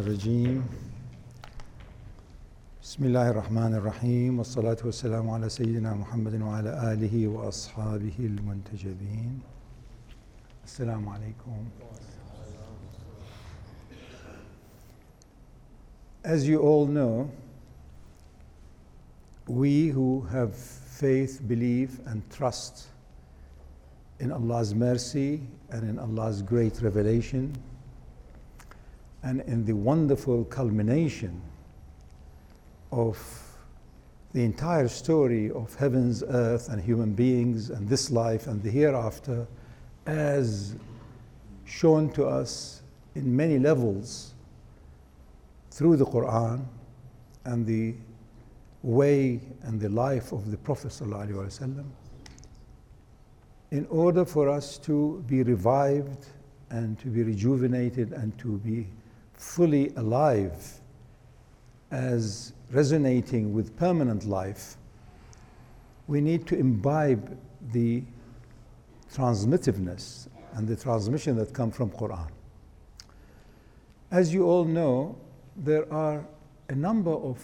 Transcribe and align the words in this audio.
الرجيم 0.00 0.64
بسم 2.82 3.04
الله 3.04 3.30
الرحمن 3.30 3.74
الرحيم 3.74 4.38
والصلاة 4.38 4.76
والسلام 4.84 5.30
على 5.30 5.48
سيدنا 5.48 5.94
محمد 5.94 6.40
وعلى 6.42 6.92
آله 6.92 7.28
وأصحابه 7.28 8.14
المنتجبين 8.18 9.40
السلام 10.64 11.08
عليكم 11.08 11.56
As 16.24 16.46
you 16.46 16.60
all 16.60 16.86
know, 16.86 17.30
we 19.48 19.88
who 19.88 20.26
have 20.30 20.54
faith, 20.54 21.40
believe, 21.48 22.00
and 22.04 22.20
trust 22.30 22.88
in 24.20 24.30
Allah's 24.30 24.74
mercy 24.74 25.40
and 25.70 25.88
in 25.88 25.98
Allah's 25.98 26.42
great 26.42 26.82
revelation 26.82 27.56
and 29.22 29.40
in 29.42 29.64
the 29.64 29.74
wonderful 29.74 30.44
culmination 30.44 31.40
of 32.92 33.42
the 34.32 34.44
entire 34.44 34.88
story 34.88 35.50
of 35.50 35.74
heavens, 35.76 36.22
earth, 36.28 36.68
and 36.68 36.82
human 36.82 37.12
beings, 37.12 37.70
and 37.70 37.88
this 37.88 38.10
life 38.10 38.46
and 38.46 38.62
the 38.62 38.70
hereafter, 38.70 39.46
as 40.06 40.76
shown 41.64 42.10
to 42.10 42.26
us 42.26 42.82
in 43.14 43.34
many 43.34 43.58
levels 43.58 44.34
through 45.70 45.96
the 45.96 46.04
Quran 46.04 46.64
and 47.44 47.66
the 47.66 47.94
way 48.82 49.40
and 49.62 49.80
the 49.80 49.88
life 49.88 50.32
of 50.32 50.50
the 50.50 50.56
Prophet. 50.56 50.92
ﷺ, 50.92 51.84
in 53.70 53.86
order 53.86 54.24
for 54.24 54.48
us 54.48 54.78
to 54.78 55.24
be 55.26 55.42
revived 55.42 56.26
and 56.70 56.98
to 56.98 57.08
be 57.08 57.22
rejuvenated 57.22 58.12
and 58.12 58.36
to 58.38 58.58
be 58.58 58.86
fully 59.36 59.92
alive 59.96 60.80
as 61.90 62.52
resonating 62.70 63.52
with 63.52 63.76
permanent 63.76 64.24
life, 64.24 64.76
we 66.08 66.20
need 66.20 66.46
to 66.46 66.58
imbibe 66.58 67.38
the 67.72 68.02
transmitiveness 69.12 70.28
and 70.54 70.66
the 70.66 70.76
transmission 70.76 71.36
that 71.36 71.52
come 71.52 71.70
from 71.70 71.90
Quran. 71.90 72.28
As 74.10 74.32
you 74.32 74.44
all 74.44 74.64
know, 74.64 75.16
there 75.56 75.92
are 75.92 76.24
a 76.68 76.74
number 76.74 77.12
of 77.12 77.38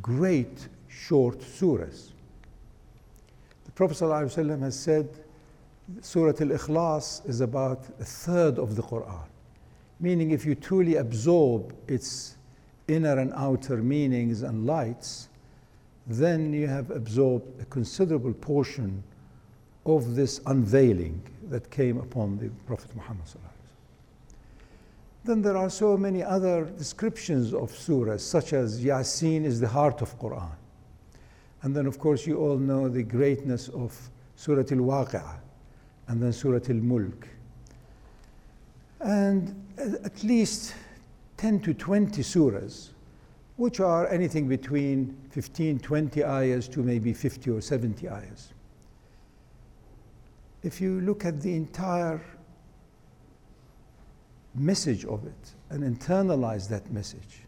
great 0.00 0.68
short 0.88 1.38
surahs. 1.40 2.12
The 3.64 3.72
Prophet 3.72 3.96
ﷺ 3.98 4.60
has 4.62 4.78
said 4.78 5.08
Surah 6.00 6.30
Al-Ikhlas 6.40 7.28
is 7.28 7.40
about 7.40 7.84
a 8.00 8.04
third 8.04 8.58
of 8.58 8.74
the 8.74 8.82
Quran 8.82 9.26
meaning 10.00 10.30
if 10.30 10.44
you 10.44 10.54
truly 10.54 10.96
absorb 10.96 11.74
its 11.88 12.36
inner 12.88 13.18
and 13.18 13.32
outer 13.34 13.78
meanings 13.78 14.42
and 14.42 14.66
lights, 14.66 15.28
then 16.06 16.52
you 16.52 16.66
have 16.66 16.90
absorbed 16.90 17.60
a 17.60 17.64
considerable 17.66 18.32
portion 18.34 19.02
of 19.84 20.14
this 20.14 20.40
unveiling 20.46 21.20
that 21.48 21.70
came 21.70 21.98
upon 21.98 22.38
the 22.38 22.48
Prophet 22.66 22.94
Muhammad. 22.94 23.26
Then 25.24 25.42
there 25.42 25.56
are 25.56 25.70
so 25.70 25.96
many 25.96 26.22
other 26.22 26.64
descriptions 26.64 27.52
of 27.52 27.72
surahs, 27.72 28.20
such 28.20 28.52
as 28.52 28.84
Yasin 28.84 29.44
is 29.44 29.58
the 29.58 29.66
heart 29.66 30.00
of 30.00 30.16
Quran. 30.20 30.54
And 31.62 31.74
then, 31.74 31.86
of 31.86 31.98
course, 31.98 32.26
you 32.26 32.38
all 32.38 32.58
know 32.58 32.88
the 32.88 33.02
greatness 33.02 33.68
of 33.68 33.96
Surah 34.36 34.60
Al 34.60 34.78
Waqi'ah 34.78 35.38
and 36.06 36.22
then 36.22 36.32
Surah 36.32 36.60
Al 36.68 36.76
Mulk 36.76 37.26
and 39.06 39.54
uh, 39.78 40.04
at 40.04 40.24
least 40.24 40.74
10 41.36 41.60
to 41.60 41.72
20 41.72 42.22
surahs, 42.22 42.90
which 43.56 43.78
are 43.78 44.08
anything 44.08 44.48
between 44.48 45.16
15, 45.30 45.78
20 45.78 46.24
ayahs 46.24 46.68
to 46.68 46.80
maybe 46.80 47.12
50 47.12 47.50
or 47.50 47.60
70 47.60 48.08
ayahs. 48.08 48.52
If 50.64 50.80
you 50.80 51.00
look 51.02 51.24
at 51.24 51.40
the 51.40 51.54
entire 51.54 52.20
message 54.56 55.04
of 55.04 55.24
it 55.24 55.54
and 55.70 55.84
internalize 55.84 56.68
that 56.70 56.90
message, 56.90 57.42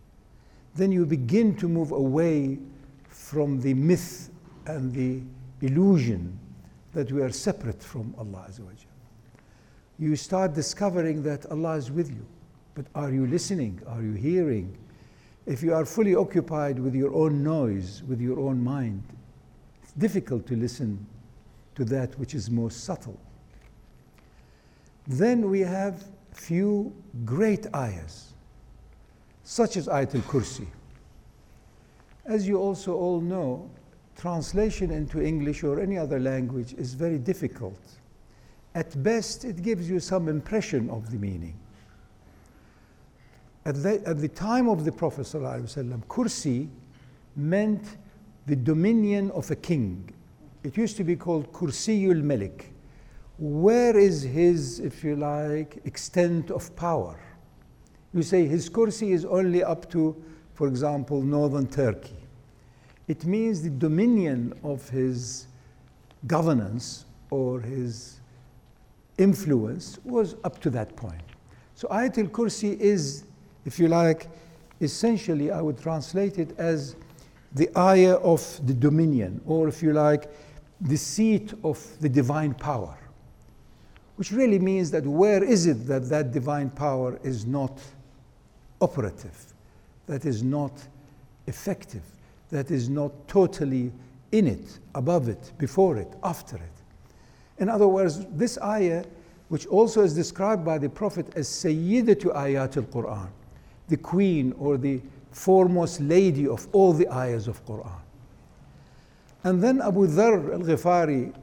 then 0.76 0.92
you 0.92 1.04
begin 1.04 1.56
to 1.56 1.68
move 1.68 1.90
away 1.90 2.58
from 3.08 3.60
the 3.60 3.74
myth 3.74 4.30
and 4.66 4.92
the 4.92 5.20
illusion 5.66 6.38
that 6.92 7.10
we 7.10 7.20
are 7.20 7.32
separate 7.32 7.82
from 7.82 8.14
Allah 8.16 8.46
Azawajal 8.48 8.87
you 9.98 10.14
start 10.14 10.54
discovering 10.54 11.22
that 11.24 11.46
Allah 11.50 11.76
is 11.76 11.90
with 11.90 12.08
you. 12.10 12.24
But 12.74 12.86
are 12.94 13.10
you 13.10 13.26
listening? 13.26 13.82
Are 13.86 14.00
you 14.00 14.12
hearing? 14.12 14.76
If 15.46 15.62
you 15.62 15.74
are 15.74 15.84
fully 15.84 16.14
occupied 16.14 16.78
with 16.78 16.94
your 16.94 17.12
own 17.12 17.42
noise, 17.42 18.02
with 18.06 18.20
your 18.20 18.38
own 18.38 18.62
mind, 18.62 19.02
it's 19.82 19.92
difficult 19.92 20.46
to 20.46 20.56
listen 20.56 21.04
to 21.74 21.84
that 21.86 22.16
which 22.18 22.34
is 22.34 22.50
most 22.50 22.84
subtle. 22.84 23.18
Then 25.06 25.50
we 25.50 25.60
have 25.60 26.04
few 26.32 26.94
great 27.24 27.66
ayahs, 27.74 28.34
such 29.42 29.76
as 29.76 29.88
Ayatul 29.88 30.22
Kursi. 30.22 30.66
As 32.26 32.46
you 32.46 32.58
also 32.58 32.94
all 32.94 33.20
know, 33.20 33.68
translation 34.16 34.90
into 34.90 35.20
English 35.22 35.64
or 35.64 35.80
any 35.80 35.96
other 35.96 36.20
language 36.20 36.74
is 36.74 36.94
very 36.94 37.18
difficult 37.18 37.97
at 38.74 39.02
best, 39.02 39.44
it 39.44 39.62
gives 39.62 39.88
you 39.88 40.00
some 40.00 40.28
impression 40.28 40.90
of 40.90 41.10
the 41.10 41.16
meaning. 41.18 41.58
At 43.64 43.82
the, 43.82 44.02
at 44.06 44.20
the 44.20 44.28
time 44.28 44.68
of 44.68 44.84
the 44.84 44.92
Prophet, 44.92 45.22
ﷺ, 45.22 46.04
kursi 46.06 46.68
meant 47.36 47.96
the 48.46 48.56
dominion 48.56 49.30
of 49.32 49.50
a 49.50 49.56
king. 49.56 50.10
It 50.62 50.76
used 50.76 50.96
to 50.96 51.04
be 51.04 51.16
called 51.16 51.52
kursiyul 51.52 52.22
malik. 52.22 52.72
Where 53.38 53.96
is 53.96 54.22
his, 54.22 54.80
if 54.80 55.04
you 55.04 55.16
like, 55.16 55.80
extent 55.84 56.50
of 56.50 56.74
power? 56.76 57.20
You 58.12 58.22
say 58.22 58.46
his 58.46 58.70
kursi 58.70 59.12
is 59.12 59.24
only 59.24 59.62
up 59.62 59.90
to, 59.90 60.16
for 60.54 60.66
example, 60.66 61.22
northern 61.22 61.66
Turkey. 61.66 62.16
It 63.06 63.24
means 63.24 63.62
the 63.62 63.70
dominion 63.70 64.54
of 64.62 64.88
his 64.88 65.46
governance 66.26 67.04
or 67.30 67.60
his 67.60 68.17
influence 69.18 69.98
was 70.04 70.36
up 70.44 70.60
to 70.60 70.70
that 70.70 70.96
point. 70.96 71.22
So 71.74 71.88
Ayatul 71.88 72.30
Kursi 72.30 72.78
is, 72.78 73.24
if 73.64 73.78
you 73.78 73.88
like, 73.88 74.28
essentially 74.80 75.50
I 75.50 75.60
would 75.60 75.78
translate 75.78 76.38
it 76.38 76.58
as 76.58 76.96
the 77.52 77.68
ayah 77.76 78.14
of 78.16 78.42
the 78.66 78.74
dominion, 78.74 79.40
or 79.46 79.68
if 79.68 79.82
you 79.82 79.92
like, 79.92 80.30
the 80.80 80.96
seat 80.96 81.52
of 81.64 81.84
the 82.00 82.08
divine 82.08 82.54
power. 82.54 82.96
Which 84.16 84.32
really 84.32 84.58
means 84.58 84.90
that 84.90 85.04
where 85.04 85.42
is 85.42 85.66
it 85.66 85.86
that 85.86 86.08
that 86.08 86.32
divine 86.32 86.70
power 86.70 87.18
is 87.22 87.46
not 87.46 87.80
operative, 88.80 89.54
that 90.06 90.24
is 90.24 90.42
not 90.42 90.72
effective, 91.46 92.02
that 92.50 92.70
is 92.70 92.88
not 92.88 93.12
totally 93.28 93.92
in 94.32 94.46
it, 94.46 94.78
above 94.94 95.28
it, 95.28 95.52
before 95.58 95.96
it, 95.96 96.12
after 96.22 96.56
it. 96.56 96.77
In 97.58 97.68
other 97.68 97.88
words, 97.88 98.24
this 98.30 98.58
ayah, 98.62 99.04
which 99.48 99.66
also 99.66 100.02
is 100.02 100.14
described 100.14 100.64
by 100.64 100.78
the 100.78 100.88
Prophet 100.88 101.26
as 101.36 101.48
Sayyidatu 101.48 102.34
Ayat 102.34 102.76
al 102.76 102.82
Quran, 102.84 103.28
the 103.88 103.96
queen 103.96 104.54
or 104.58 104.76
the 104.76 105.00
foremost 105.30 106.00
lady 106.00 106.46
of 106.46 106.66
all 106.72 106.92
the 106.92 107.08
ayahs 107.12 107.48
of 107.48 107.64
Quran. 107.66 108.00
And 109.44 109.62
then 109.62 109.80
Abu 109.80 110.06
Dharr 110.06 110.52
al 110.52 110.60
Ghifari 110.60 111.34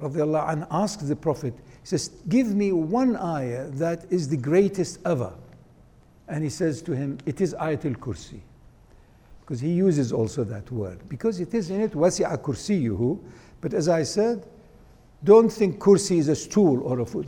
anh, 0.00 0.66
asked 0.70 1.06
the 1.06 1.16
Prophet, 1.16 1.54
he 1.82 1.86
says, 1.86 2.10
Give 2.28 2.54
me 2.54 2.72
one 2.72 3.16
ayah 3.16 3.68
that 3.70 4.04
is 4.10 4.28
the 4.28 4.36
greatest 4.36 5.00
ever. 5.04 5.32
And 6.28 6.44
he 6.44 6.50
says 6.50 6.82
to 6.82 6.92
him, 6.92 7.18
It 7.26 7.40
is 7.40 7.54
Ayat 7.54 7.86
al 7.86 7.92
Kursi. 7.92 8.40
Because 9.40 9.60
he 9.60 9.70
uses 9.70 10.12
also 10.12 10.44
that 10.44 10.70
word. 10.70 11.00
Because 11.08 11.40
it 11.40 11.54
is 11.54 11.70
in 11.70 11.80
it, 11.80 11.92
Wasi'a 11.92 12.36
Kursiyuhu. 12.38 13.18
But 13.62 13.72
as 13.72 13.88
I 13.88 14.02
said, 14.02 14.46
don't 15.24 15.50
think 15.50 15.78
kursi 15.78 16.18
is 16.18 16.28
a 16.28 16.36
stool 16.36 16.82
or 16.82 17.00
a 17.00 17.06
foot. 17.06 17.26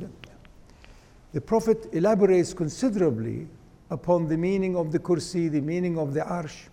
The 1.32 1.40
Prophet 1.40 1.88
elaborates 1.92 2.52
considerably 2.54 3.46
upon 3.90 4.28
the 4.28 4.36
meaning 4.36 4.76
of 4.76 4.92
the 4.92 4.98
kursi, 4.98 5.50
the 5.50 5.60
meaning 5.60 5.98
of 5.98 6.14
the 6.14 6.20
arsh. 6.20 6.68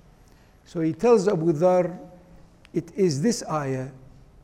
So 0.65 0.81
he 0.81 0.93
tells 0.93 1.27
Abu 1.27 1.53
Dhar, 1.53 1.97
it 2.73 2.91
is 2.95 3.21
this 3.21 3.43
ayah 3.49 3.89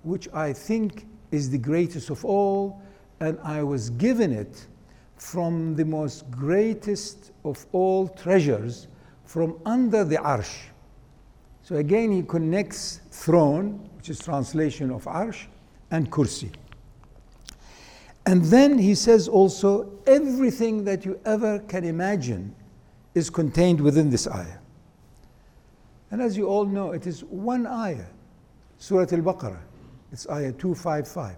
which 0.03 0.27
I 0.33 0.53
think 0.53 1.05
is 1.31 1.49
the 1.49 1.57
greatest 1.57 2.09
of 2.09 2.23
all, 2.25 2.81
and 3.19 3.39
I 3.43 3.63
was 3.63 3.89
given 3.91 4.31
it 4.31 4.67
from 5.17 5.75
the 5.75 5.85
most 5.85 6.29
greatest 6.29 7.31
of 7.45 7.65
all 7.71 8.07
treasures 8.07 8.87
from 9.25 9.57
under 9.65 10.03
the 10.03 10.17
arsh. 10.17 10.55
So 11.61 11.77
again, 11.77 12.11
he 12.11 12.23
connects 12.23 12.99
throne, 13.11 13.89
which 13.95 14.09
is 14.09 14.19
translation 14.19 14.91
of 14.91 15.05
arsh, 15.05 15.45
and 15.91 16.11
kursi. 16.11 16.51
And 18.25 18.43
then 18.45 18.77
he 18.77 18.95
says 18.95 19.27
also, 19.27 19.91
everything 20.07 20.85
that 20.85 21.03
you 21.03 21.19
ever 21.25 21.59
can 21.59 21.83
imagine 21.83 22.55
is 23.13 23.29
contained 23.29 23.81
within 23.81 24.09
this 24.09 24.27
ayah. 24.27 24.59
And 26.11 26.21
as 26.21 26.37
you 26.37 26.47
all 26.47 26.65
know, 26.65 26.91
it 26.91 27.05
is 27.05 27.23
one 27.25 27.67
ayah, 27.67 28.05
Surah 28.77 29.01
Al 29.11 29.21
Baqarah. 29.21 29.59
It's 30.11 30.29
ayah 30.29 30.51
255. 30.53 31.35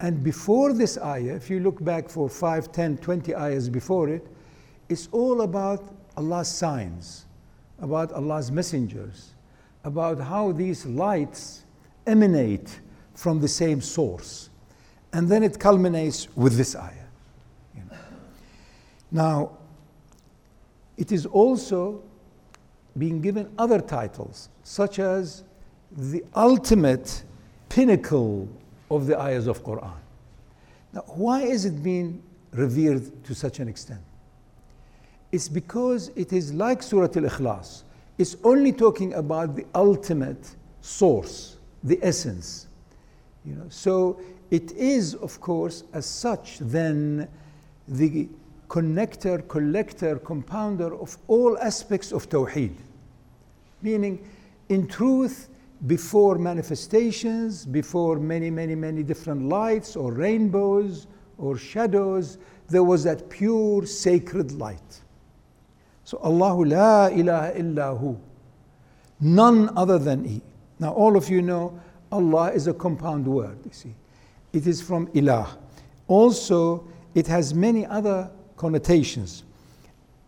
And 0.00 0.22
before 0.24 0.72
this 0.72 0.96
ayah, 0.98 1.34
if 1.34 1.50
you 1.50 1.60
look 1.60 1.82
back 1.84 2.08
for 2.08 2.28
5, 2.28 2.72
10, 2.72 2.98
20 2.98 3.34
ayahs 3.34 3.68
before 3.68 4.08
it, 4.08 4.26
it's 4.88 5.08
all 5.12 5.42
about 5.42 5.94
Allah's 6.16 6.48
signs, 6.48 7.26
about 7.80 8.12
Allah's 8.12 8.50
messengers, 8.50 9.34
about 9.84 10.18
how 10.18 10.52
these 10.52 10.86
lights 10.86 11.64
emanate 12.06 12.80
from 13.14 13.40
the 13.40 13.48
same 13.48 13.80
source. 13.80 14.50
And 15.12 15.28
then 15.28 15.42
it 15.42 15.58
culminates 15.58 16.28
with 16.36 16.56
this 16.56 16.76
ayah. 16.76 16.92
You 17.74 17.82
know. 17.90 17.96
Now, 19.10 19.50
it 20.96 21.12
is 21.12 21.26
also 21.26 22.02
being 22.96 23.20
given 23.20 23.50
other 23.58 23.80
titles, 23.80 24.48
such 24.64 24.98
as 24.98 25.44
the 25.92 26.24
ultimate 26.34 27.22
pinnacle 27.68 28.48
of 28.90 29.06
the 29.06 29.18
ayahs 29.18 29.46
of 29.46 29.62
Quran. 29.62 29.94
Now, 30.92 31.04
why 31.06 31.42
is 31.42 31.64
it 31.64 31.82
being 31.82 32.22
revered 32.52 33.24
to 33.24 33.34
such 33.34 33.60
an 33.60 33.68
extent? 33.68 34.00
It's 35.30 35.48
because 35.48 36.10
it 36.16 36.32
is 36.32 36.52
like 36.52 36.82
Surah 36.82 37.04
Al-Ikhlas. 37.04 37.82
It's 38.16 38.36
only 38.42 38.72
talking 38.72 39.14
about 39.14 39.54
the 39.54 39.66
ultimate 39.74 40.56
source, 40.80 41.58
the 41.84 41.98
essence. 42.02 42.66
You 43.44 43.54
know, 43.54 43.66
so 43.68 44.20
it 44.50 44.72
is, 44.72 45.14
of 45.14 45.40
course, 45.40 45.84
as 45.92 46.06
such, 46.06 46.58
then 46.58 47.28
the 47.86 48.28
connector, 48.68 49.46
collector, 49.48 50.16
compounder 50.18 50.94
of 50.94 51.16
all 51.26 51.58
aspects 51.58 52.12
of 52.12 52.28
Tawheed. 52.28 52.74
Meaning, 53.82 54.26
in 54.68 54.86
truth, 54.86 55.48
before 55.86 56.38
manifestations, 56.38 57.64
before 57.64 58.16
many, 58.18 58.50
many, 58.50 58.74
many 58.74 59.02
different 59.02 59.48
lights 59.48 59.96
or 59.96 60.12
rainbows 60.12 61.06
or 61.38 61.56
shadows, 61.56 62.38
there 62.68 62.82
was 62.82 63.04
that 63.04 63.30
pure 63.30 63.86
sacred 63.86 64.52
light. 64.52 65.00
So 66.04 66.20
Allahu 66.24 66.64
la 66.64 67.06
ilaha 67.08 67.52
illahu, 67.52 68.18
none 69.20 69.70
other 69.76 69.98
than 69.98 70.24
He. 70.24 70.42
Now 70.78 70.92
all 70.92 71.16
of 71.16 71.28
you 71.28 71.42
know 71.42 71.78
Allah 72.10 72.50
is 72.52 72.66
a 72.66 72.74
compound 72.74 73.26
word, 73.26 73.58
you 73.64 73.72
see. 73.72 73.94
It 74.52 74.66
is 74.66 74.80
from 74.80 75.08
ilah. 75.08 75.48
Also, 76.06 76.86
it 77.14 77.26
has 77.26 77.54
many 77.54 77.84
other 77.86 78.30
connotations. 78.56 79.44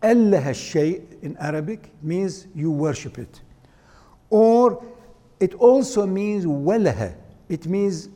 Allah 0.03 0.53
shay 0.53 1.01
in 1.21 1.37
Arabic 1.37 1.91
means 2.01 2.47
you 2.55 2.71
worship 2.71 3.19
it. 3.19 3.41
Or 4.29 4.83
it 5.39 5.53
also 5.55 6.05
means 6.05 6.45
walaha. 6.45 7.13
It 7.49 7.65
means 7.67 8.09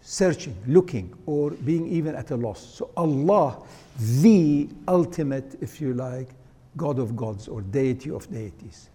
searching, 0.00 0.56
looking, 0.66 1.12
or 1.26 1.50
being 1.50 1.86
even 1.88 2.14
at 2.14 2.30
a 2.30 2.36
loss. 2.36 2.60
So 2.74 2.90
Allah, 2.96 3.62
the 3.98 4.68
ultimate, 4.86 5.56
if 5.60 5.80
you 5.80 5.92
like, 5.94 6.28
God 6.76 6.98
of 6.98 7.16
gods 7.16 7.48
or 7.48 7.60
deity 7.60 8.10
of 8.10 8.30
deities. 8.32 8.90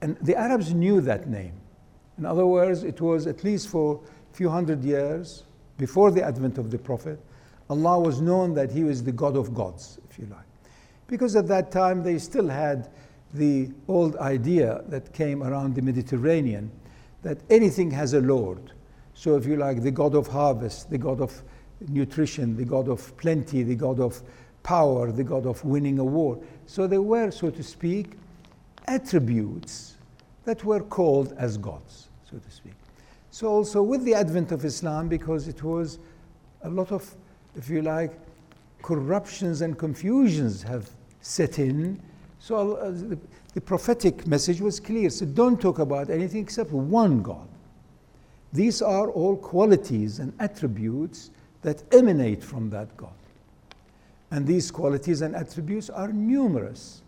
And 0.00 0.16
the 0.22 0.34
Arabs 0.34 0.72
knew 0.72 1.00
that 1.02 1.28
name. 1.28 1.52
In 2.18 2.26
other 2.26 2.46
words, 2.46 2.82
it 2.82 3.00
was 3.00 3.26
at 3.26 3.44
least 3.44 3.68
for 3.68 4.00
a 4.32 4.34
few 4.34 4.48
hundred 4.48 4.82
years 4.82 5.44
before 5.78 6.10
the 6.10 6.22
advent 6.22 6.58
of 6.58 6.70
the 6.70 6.78
Prophet, 6.78 7.20
Allah 7.70 7.98
was 7.98 8.20
known 8.20 8.54
that 8.54 8.70
He 8.70 8.84
was 8.84 9.02
the 9.02 9.12
God 9.12 9.36
of 9.36 9.54
gods, 9.54 9.98
if 10.10 10.18
you 10.18 10.26
like. 10.26 10.46
Because 11.06 11.36
at 11.36 11.48
that 11.48 11.70
time 11.70 12.02
they 12.02 12.18
still 12.18 12.48
had 12.48 12.90
the 13.34 13.70
old 13.88 14.16
idea 14.16 14.82
that 14.88 15.12
came 15.12 15.42
around 15.42 15.74
the 15.74 15.82
Mediterranean 15.82 16.70
that 17.22 17.38
anything 17.50 17.90
has 17.90 18.14
a 18.14 18.20
Lord. 18.20 18.72
So, 19.14 19.36
if 19.36 19.46
you 19.46 19.56
like, 19.56 19.82
the 19.82 19.90
God 19.90 20.14
of 20.14 20.26
harvest, 20.26 20.90
the 20.90 20.98
God 20.98 21.20
of 21.20 21.42
nutrition, 21.88 22.56
the 22.56 22.64
God 22.64 22.88
of 22.88 23.16
plenty, 23.16 23.62
the 23.62 23.74
God 23.74 24.00
of 24.00 24.22
power, 24.62 25.12
the 25.12 25.24
God 25.24 25.46
of 25.46 25.64
winning 25.64 25.98
a 25.98 26.04
war. 26.04 26.38
So, 26.66 26.86
there 26.86 27.02
were, 27.02 27.30
so 27.30 27.50
to 27.50 27.62
speak, 27.62 28.12
attributes 28.86 29.96
that 30.44 30.64
were 30.64 30.80
called 30.80 31.34
as 31.38 31.56
gods, 31.56 32.08
so 32.28 32.38
to 32.38 32.50
speak. 32.50 32.72
So, 33.32 33.48
also 33.48 33.82
with 33.82 34.04
the 34.04 34.14
advent 34.14 34.52
of 34.52 34.64
Islam, 34.64 35.08
because 35.08 35.48
it 35.48 35.64
was 35.64 35.98
a 36.62 36.70
lot 36.70 36.92
of, 36.92 37.12
if 37.56 37.68
you 37.68 37.82
like, 37.82 38.12
corruptions 38.82 39.60
and 39.60 39.76
confusions 39.76 40.62
have 40.62 40.88
set 41.20 41.58
in 41.58 42.00
so 42.42 42.74
uh, 42.74 42.90
the, 42.90 43.16
the 43.54 43.60
prophetic 43.60 44.26
message 44.26 44.60
was 44.60 44.80
clear. 44.80 45.10
So 45.10 45.24
don't 45.24 45.60
talk 45.60 45.78
about 45.78 46.10
anything 46.10 46.40
except 46.40 46.72
one 46.72 47.22
God. 47.22 47.46
These 48.52 48.82
are 48.82 49.08
all 49.08 49.36
qualities 49.36 50.18
and 50.18 50.32
attributes 50.40 51.30
that 51.62 51.84
emanate 51.94 52.42
from 52.42 52.68
that 52.70 52.96
God. 52.96 53.14
And 54.32 54.44
these 54.44 54.72
qualities 54.72 55.22
and 55.22 55.36
attributes 55.36 55.88
are 55.88 56.08
numerous. 56.08 57.02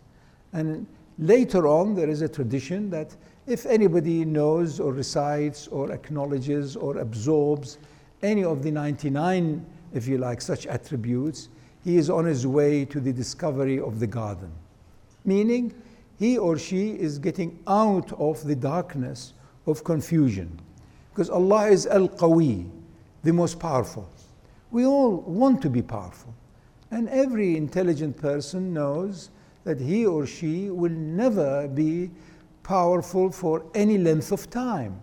And 0.53 0.87
later 1.19 1.67
on, 1.67 1.95
there 1.95 2.09
is 2.09 2.21
a 2.21 2.29
tradition 2.29 2.89
that 2.91 3.13
if 3.47 3.65
anybody 3.65 4.25
knows 4.25 4.79
or 4.79 4.93
recites 4.93 5.67
or 5.67 5.91
acknowledges 5.91 6.75
or 6.75 6.97
absorbs 6.97 7.77
any 8.21 8.43
of 8.43 8.63
the 8.63 8.71
99, 8.71 9.65
if 9.93 10.07
you 10.07 10.17
like, 10.17 10.41
such 10.41 10.65
attributes, 10.65 11.49
he 11.83 11.97
is 11.97 12.09
on 12.09 12.25
his 12.25 12.47
way 12.47 12.85
to 12.85 12.99
the 12.99 13.13
discovery 13.13 13.79
of 13.79 13.99
the 13.99 14.07
garden 14.07 14.51
meaning 15.25 15.73
he 16.17 16.37
or 16.37 16.57
she 16.57 16.91
is 16.91 17.19
getting 17.19 17.59
out 17.67 18.11
of 18.13 18.43
the 18.45 18.55
darkness 18.55 19.33
of 19.65 19.83
confusion. 19.83 20.59
Because 21.09 21.29
Allah 21.29 21.67
is 21.67 21.87
Al 21.87 22.07
Qawi, 22.07 22.69
the 23.23 23.33
most 23.33 23.59
powerful. 23.59 24.09
We 24.71 24.85
all 24.85 25.17
want 25.17 25.61
to 25.63 25.69
be 25.69 25.81
powerful. 25.81 26.33
And 26.91 27.09
every 27.09 27.57
intelligent 27.57 28.15
person 28.17 28.73
knows 28.73 29.29
that 29.63 29.79
he 29.79 30.05
or 30.05 30.25
she 30.25 30.69
will 30.69 30.91
never 30.91 31.67
be 31.67 32.11
powerful 32.65 33.31
for 33.31 33.63
any 33.75 33.97
length 33.97 34.31
of 34.31 34.49
time. 34.49 34.99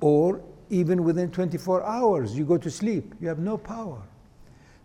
Or 0.00 0.42
even 0.68 1.02
within 1.02 1.30
24 1.30 1.82
hours, 1.82 2.36
you 2.36 2.44
go 2.44 2.58
to 2.58 2.70
sleep, 2.70 3.14
you 3.20 3.28
have 3.28 3.38
no 3.38 3.56
power. 3.56 4.02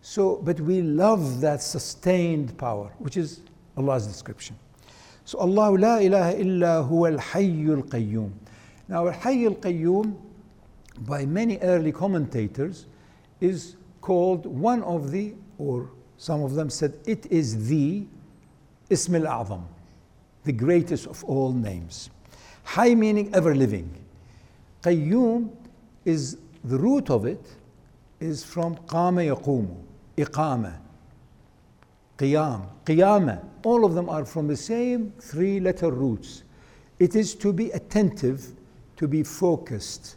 So, 0.00 0.36
but 0.42 0.58
we 0.60 0.80
love 0.80 1.40
that 1.42 1.62
sustained 1.62 2.56
power, 2.56 2.90
which 2.98 3.16
is 3.16 3.42
Allah's 3.76 4.06
description. 4.06 4.56
So 5.24 5.38
Allah 5.38 5.70
la 5.76 5.96
ilaha 5.98 6.40
illa 6.40 6.88
huwa 6.88 7.12
al-hayyul 7.12 7.82
qayyum. 7.90 8.32
Now 8.88 9.08
al-hayy 9.08 9.46
al-qayyum 9.46 10.16
by 11.00 11.26
many 11.26 11.58
early 11.58 11.92
commentators 11.92 12.86
is 13.42 13.76
called 14.00 14.46
one 14.46 14.82
of 14.84 15.10
the 15.10 15.34
or 15.58 15.90
some 16.16 16.42
of 16.42 16.54
them 16.54 16.70
said 16.70 16.94
it 17.04 17.26
is 17.26 17.68
the 17.68 18.06
ism 18.88 19.16
al-a'zam, 19.16 19.64
the 20.44 20.52
greatest 20.52 21.06
of 21.06 21.24
all 21.24 21.52
names. 21.52 22.10
Hayy 22.66 22.96
meaning 22.96 23.34
ever 23.34 23.54
living. 23.54 23.90
Qayyum 24.82 25.50
is 26.04 26.38
the 26.64 26.78
root 26.78 27.10
of 27.10 27.24
it 27.24 27.44
is 28.20 28.44
from 28.44 28.76
qama 28.76 29.34
yaqumu, 29.34 29.76
iqama, 30.16 30.74
qiyam, 32.16 32.66
qiyamah, 32.84 33.44
all 33.64 33.84
of 33.84 33.94
them 33.94 34.08
are 34.08 34.24
from 34.24 34.48
the 34.48 34.56
same 34.56 35.12
three 35.20 35.60
letter 35.60 35.90
roots. 35.90 36.42
It 36.98 37.14
is 37.14 37.34
to 37.36 37.52
be 37.52 37.70
attentive, 37.70 38.46
to 38.96 39.06
be 39.06 39.22
focused. 39.22 40.16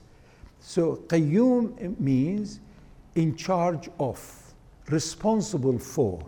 So 0.60 0.98
qayyum 1.08 2.00
means 2.00 2.60
in 3.16 3.36
charge 3.36 3.90
of, 4.00 4.54
responsible 4.90 5.78
for. 5.78 6.24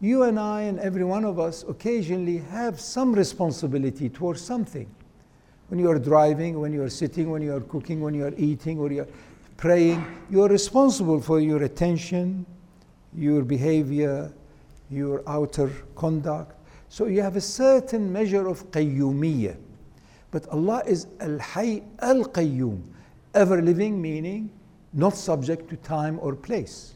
You 0.00 0.24
and 0.24 0.38
I 0.38 0.62
and 0.62 0.78
every 0.78 1.04
one 1.04 1.24
of 1.24 1.38
us 1.38 1.64
occasionally 1.66 2.38
have 2.50 2.78
some 2.78 3.14
responsibility 3.14 4.10
towards 4.10 4.42
something. 4.42 4.86
When 5.68 5.80
you 5.80 5.90
are 5.90 5.98
driving, 5.98 6.60
when 6.60 6.72
you 6.72 6.82
are 6.82 6.90
sitting, 6.90 7.30
when 7.30 7.40
you 7.40 7.54
are 7.54 7.62
cooking, 7.62 8.02
when 8.02 8.14
you 8.14 8.26
are 8.26 8.34
eating, 8.36 8.78
or 8.78 8.92
you 8.92 9.02
are 9.02 9.08
praying, 9.56 10.04
you 10.30 10.42
are 10.42 10.48
responsible 10.48 11.20
for 11.20 11.40
your 11.40 11.62
attention, 11.62 12.44
your 13.14 13.42
behavior, 13.42 14.32
your 14.90 15.22
outer 15.26 15.70
conduct. 15.96 16.54
So 16.88 17.06
you 17.06 17.22
have 17.22 17.36
a 17.36 17.40
certain 17.40 18.12
measure 18.12 18.46
of 18.46 18.70
qayyumiyyah. 18.70 19.56
But 20.30 20.46
Allah 20.48 20.82
is 20.86 21.06
Al 21.20 21.38
Hayy 21.38 21.82
Al 22.00 22.24
Qayyum, 22.24 22.82
ever 23.34 23.62
living, 23.62 24.00
meaning 24.00 24.50
not 24.92 25.16
subject 25.16 25.70
to 25.70 25.76
time 25.76 26.18
or 26.20 26.34
place, 26.34 26.94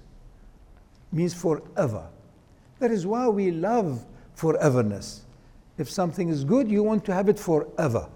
means 1.13 1.33
forever. 1.33 2.07
That 2.81 2.91
is 2.91 3.07
why 3.07 3.29
we 3.29 3.51
love 3.51 4.05
foreverness. 4.35 5.21
If 5.79 5.89
something 5.91 6.29
is 6.29 6.45
good, 6.45 6.71
you 6.71 6.83
want 6.83 7.05
to 7.05 7.15
have 7.15 7.29
it 7.29 7.39
forever. 7.39 8.09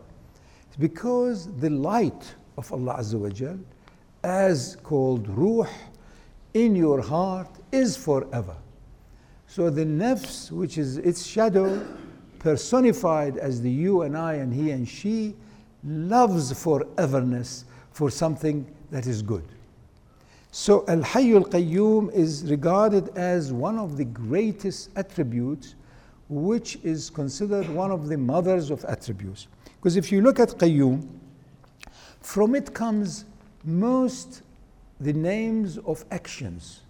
It's 0.67 0.77
because 0.77 1.55
the 1.59 1.71
light 1.71 2.35
of 2.59 2.73
Allah 2.73 2.97
Azza 2.99 3.15
wa 3.15 3.29
Jal, 3.29 3.59
as 4.23 4.77
called 4.83 5.29
Ruh, 5.29 5.67
in 6.55 6.75
your 6.75 7.01
heart 7.01 7.51
is 7.73 7.97
forever. 7.97 8.57
So 9.47 9.71
the 9.71 9.85
nafs, 9.85 10.51
which 10.51 10.79
is 10.79 10.97
its 10.99 11.27
shadow, 11.27 11.87
personified 12.39 13.37
as 13.37 13.61
the 13.61 13.71
you 13.71 14.03
and 14.03 14.17
I 14.17 14.35
and 14.35 14.53
he 14.53 14.71
and 14.71 14.89
she, 14.89 15.35
loves 15.85 16.53
foreverness 16.53 17.65
for 17.93 18.11
something 18.11 18.67
that 18.91 19.07
is 19.07 19.23
good. 19.23 19.45
So 20.57 20.85
Al 20.87 21.01
Hayyul 21.01 21.49
Qayyum 21.51 22.13
is 22.15 22.49
regarded 22.49 23.09
as 23.19 23.53
one 23.53 23.77
of 23.77 23.97
the 23.97 24.05
greatest 24.05 24.91
attributes, 24.95 25.75
which 26.29 26.79
is 26.85 27.11
considered 27.11 27.69
one 27.69 27.91
of 27.91 28.07
the 28.07 28.17
mothers 28.17 28.71
of 28.71 28.85
attributes. 28.85 29.49
Because 29.65 29.97
if 29.97 30.13
you 30.13 30.21
look 30.21 30.39
at 30.39 30.51
Qayyum, 30.51 31.09
from 32.21 32.55
it 32.55 32.73
comes 32.73 33.25
most 33.65 34.43
the 35.01 35.13
names 35.13 35.79
of 35.79 36.05
actions. 36.13 36.83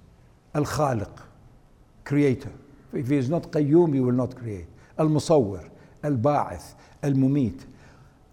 Al 0.55 0.67
Khaliq, 0.67 1.23
creator. 2.05 2.53
If 2.93 3.09
he 3.09 3.17
is 3.17 3.31
not 3.31 3.45
Qayyum, 3.45 3.95
he 3.95 4.01
will 4.01 4.13
not 4.13 4.37
create. 4.37 4.67
Al 4.99 5.09
Musawwir, 5.09 5.71
Al 6.03 6.17
Ba'ith, 6.17 6.75
Al 7.03 7.13
Mumit. 7.13 7.65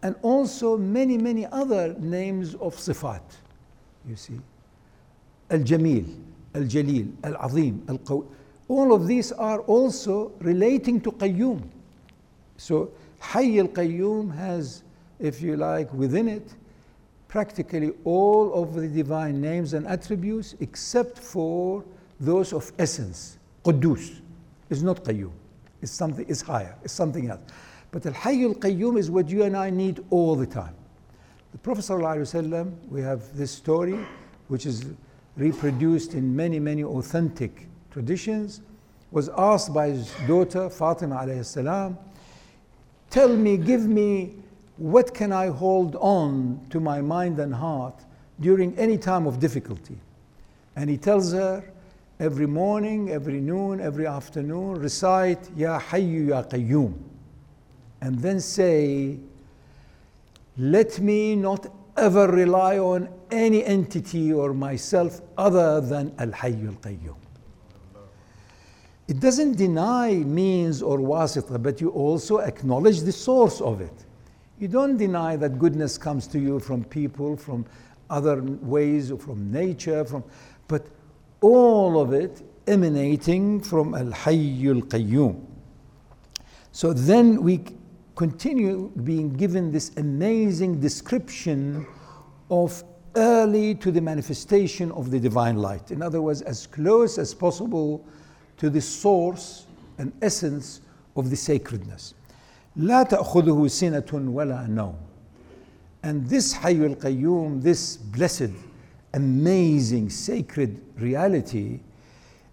And 0.03 0.13
also 0.23 0.75
many, 0.75 1.17
many 1.17 1.45
other 1.45 1.95
names 2.00 2.53
of 2.55 2.75
Sifat, 2.75 3.23
you 4.05 4.17
see. 4.17 4.41
Al 5.51 7.46
Azim, 7.46 7.84
Al 7.88 7.98
Qaw. 8.00 8.25
All 8.67 8.93
of 8.93 9.08
these 9.08 9.31
are 9.34 9.60
also 9.62 10.31
relating 10.39 11.01
to 11.01 11.12
Qayyum. 11.12 11.62
So 12.58 12.91
Hayy 13.22 13.67
Qayyum 13.67 14.34
has, 14.36 14.84
if 15.20 15.41
you 15.41 15.58
like, 15.58 15.91
within 15.93 16.27
it 16.27 16.55
practically 17.27 17.93
all 18.03 18.53
of 18.62 18.74
the 18.74 18.88
divine 18.88 19.39
names 19.39 19.74
and 19.74 19.88
attributes 19.88 20.55
except 20.60 21.17
for 21.17 21.84
those 22.20 22.51
of 22.53 22.72
essence. 22.77 23.38
Quddus 23.63 24.20
is 24.70 24.84
not 24.84 25.03
Qayyum. 25.03 25.31
It's 25.81 25.91
something, 25.91 26.25
it's 26.27 26.41
higher, 26.41 26.75
it's 26.84 26.93
something 26.93 27.29
else. 27.29 27.41
But 27.91 28.05
al 28.05 28.13
Qayyum 28.13 28.98
is 28.98 29.10
what 29.10 29.29
you 29.29 29.43
and 29.43 29.55
I 29.55 29.70
need 29.70 30.03
all 30.10 30.36
the 30.36 30.46
time. 30.46 30.75
The 31.51 31.58
Prophet 31.58 31.81
ﷺ, 31.81 32.72
we 32.89 33.01
have 33.01 33.36
this 33.36 33.51
story 33.51 34.00
which 34.48 34.65
is 34.65 34.86
reproduced 35.38 36.13
in 36.13 36.35
many, 36.35 36.59
many 36.59 36.83
authentic 36.83 37.67
traditions, 37.91 38.61
was 39.11 39.29
asked 39.38 39.73
by 39.73 39.89
his 39.89 40.13
daughter 40.27 40.69
Fatima 40.69 41.17
alayhi 41.17 41.45
salam, 41.45 41.97
tell 43.09 43.35
me, 43.35 43.57
give 43.57 43.85
me, 43.85 44.35
what 44.77 45.13
can 45.13 45.31
I 45.31 45.47
hold 45.47 45.95
on 45.97 46.65
to 46.69 46.79
my 46.79 47.01
mind 47.01 47.39
and 47.39 47.53
heart 47.53 48.03
during 48.39 48.75
any 48.77 48.97
time 48.97 49.27
of 49.27 49.39
difficulty? 49.39 49.97
And 50.75 50.89
he 50.89 50.97
tells 50.97 51.33
her, 51.33 51.63
every 52.19 52.47
morning, 52.47 53.09
every 53.11 53.41
noon, 53.41 53.81
every 53.81 54.07
afternoon, 54.07 54.75
recite 54.79 55.50
Ya 55.55 55.79
Hayyu 55.79 56.29
Ya 56.29 56.43
Qayyum. 56.43 56.93
And 58.00 58.17
then 58.19 58.39
say, 58.39 59.19
let 60.57 61.00
me 61.00 61.35
not 61.35 61.71
ever 61.98 62.27
rely 62.27 62.77
on 62.77 63.10
any 63.31 63.63
entity 63.63 64.31
or 64.33 64.53
myself 64.53 65.21
other 65.38 65.81
than 65.81 66.13
Al 66.19 66.29
Hayy 66.29 66.67
Al 66.67 66.74
Qayyum. 66.75 67.15
It 69.07 69.19
doesn't 69.19 69.57
deny 69.57 70.13
means 70.15 70.81
or 70.81 70.98
wasita, 70.98 71.62
but 71.62 71.81
you 71.81 71.89
also 71.89 72.38
acknowledge 72.38 73.01
the 73.01 73.12
source 73.12 73.60
of 73.60 73.81
it. 73.81 74.05
You 74.57 74.67
don't 74.67 74.95
deny 74.95 75.36
that 75.38 75.60
goodness 75.60 75.98
comes 75.98 76.27
to 76.27 76.39
you 76.39 76.60
from 76.60 76.83
people, 76.83 77.36
from 77.36 77.65
other 78.10 78.41
ways, 78.41 79.12
from 79.19 79.51
nature, 79.51 80.05
from, 80.05 80.24
but 80.67 80.86
all 81.41 82.00
of 82.00 82.13
it 82.13 82.41
emanating 82.67 83.60
from 83.60 83.95
Al 83.95 84.12
Hayyul 84.12 84.83
Qayyum. 84.83 85.43
So 86.71 86.93
then 86.93 87.41
we 87.43 87.62
continue 88.15 88.91
being 89.03 89.33
given 89.33 89.71
this 89.71 89.91
amazing 89.97 90.79
description 90.79 91.85
of 92.49 92.83
early 93.15 93.75
to 93.75 93.91
the 93.91 94.01
manifestation 94.01 94.91
of 94.91 95.11
the 95.11 95.19
divine 95.19 95.57
light. 95.57 95.91
In 95.91 96.01
other 96.01 96.21
words, 96.21 96.41
as 96.41 96.67
close 96.67 97.17
as 97.17 97.33
possible 97.33 98.05
to 98.57 98.69
the 98.69 98.81
source 98.81 99.65
and 99.97 100.13
essence 100.21 100.81
of 101.15 101.29
the 101.29 101.35
sacredness. 101.35 102.13
لا 102.77 103.03
تأخذه 103.03 103.67
سنة 103.67 104.11
ولا 104.11 104.67
نوم. 104.67 104.95
And 106.03 106.25
this 106.27 106.53
Hayyul 106.53 106.95
Qayyum, 106.95 107.61
this 107.61 107.97
blessed, 107.97 108.51
amazing, 109.13 110.09
sacred 110.09 110.81
reality, 110.97 111.79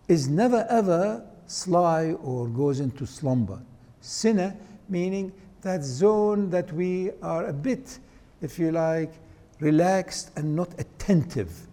is 0.08 0.28
never 0.28 0.66
ever 0.68 1.24
sly 1.46 2.12
or 2.22 2.48
goes 2.48 2.80
into 2.80 3.06
slumber. 3.06 3.60
Sinah 4.00 4.54
meaning 4.88 5.32
that 5.62 5.82
zone 5.82 6.50
that 6.50 6.72
we 6.72 7.10
are 7.22 7.46
a 7.46 7.52
bit, 7.52 7.98
if 8.40 8.58
you 8.58 8.72
like, 8.72 9.12
relaxed 9.60 10.30
and 10.36 10.54
not 10.54 10.68
attentive. 10.78 11.66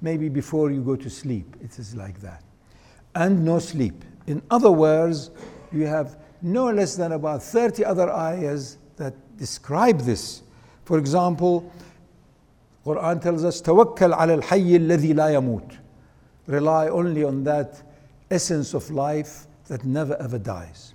Maybe 0.00 0.28
before 0.28 0.70
you 0.70 0.82
go 0.82 0.96
to 0.96 1.10
sleep, 1.10 1.56
it 1.62 1.78
is 1.78 1.94
like 1.94 2.20
that. 2.20 2.42
And 3.14 3.44
no 3.44 3.58
sleep. 3.58 4.04
In 4.26 4.42
other 4.50 4.70
words, 4.70 5.30
you 5.72 5.86
have 5.86 6.18
no 6.42 6.70
less 6.70 6.96
than 6.96 7.12
about 7.12 7.42
30 7.42 7.84
other 7.84 8.10
ayahs 8.10 8.78
that 8.96 9.14
describe 9.36 10.00
this. 10.00 10.42
For 10.84 10.98
example, 10.98 11.70
Quran 12.84 13.20
tells 13.20 13.44
us, 13.44 13.60
"Tawakkal 13.60 14.12
al 14.12 14.40
hayy 14.40 14.78
alladhi 14.78 15.14
la 15.14 15.26
yamut." 15.26 15.76
Rely 16.46 16.88
only 16.88 17.24
on 17.24 17.44
that 17.44 17.82
essence 18.30 18.74
of 18.74 18.90
life 18.90 19.46
that 19.68 19.84
never 19.84 20.16
ever 20.16 20.38
dies. 20.38 20.94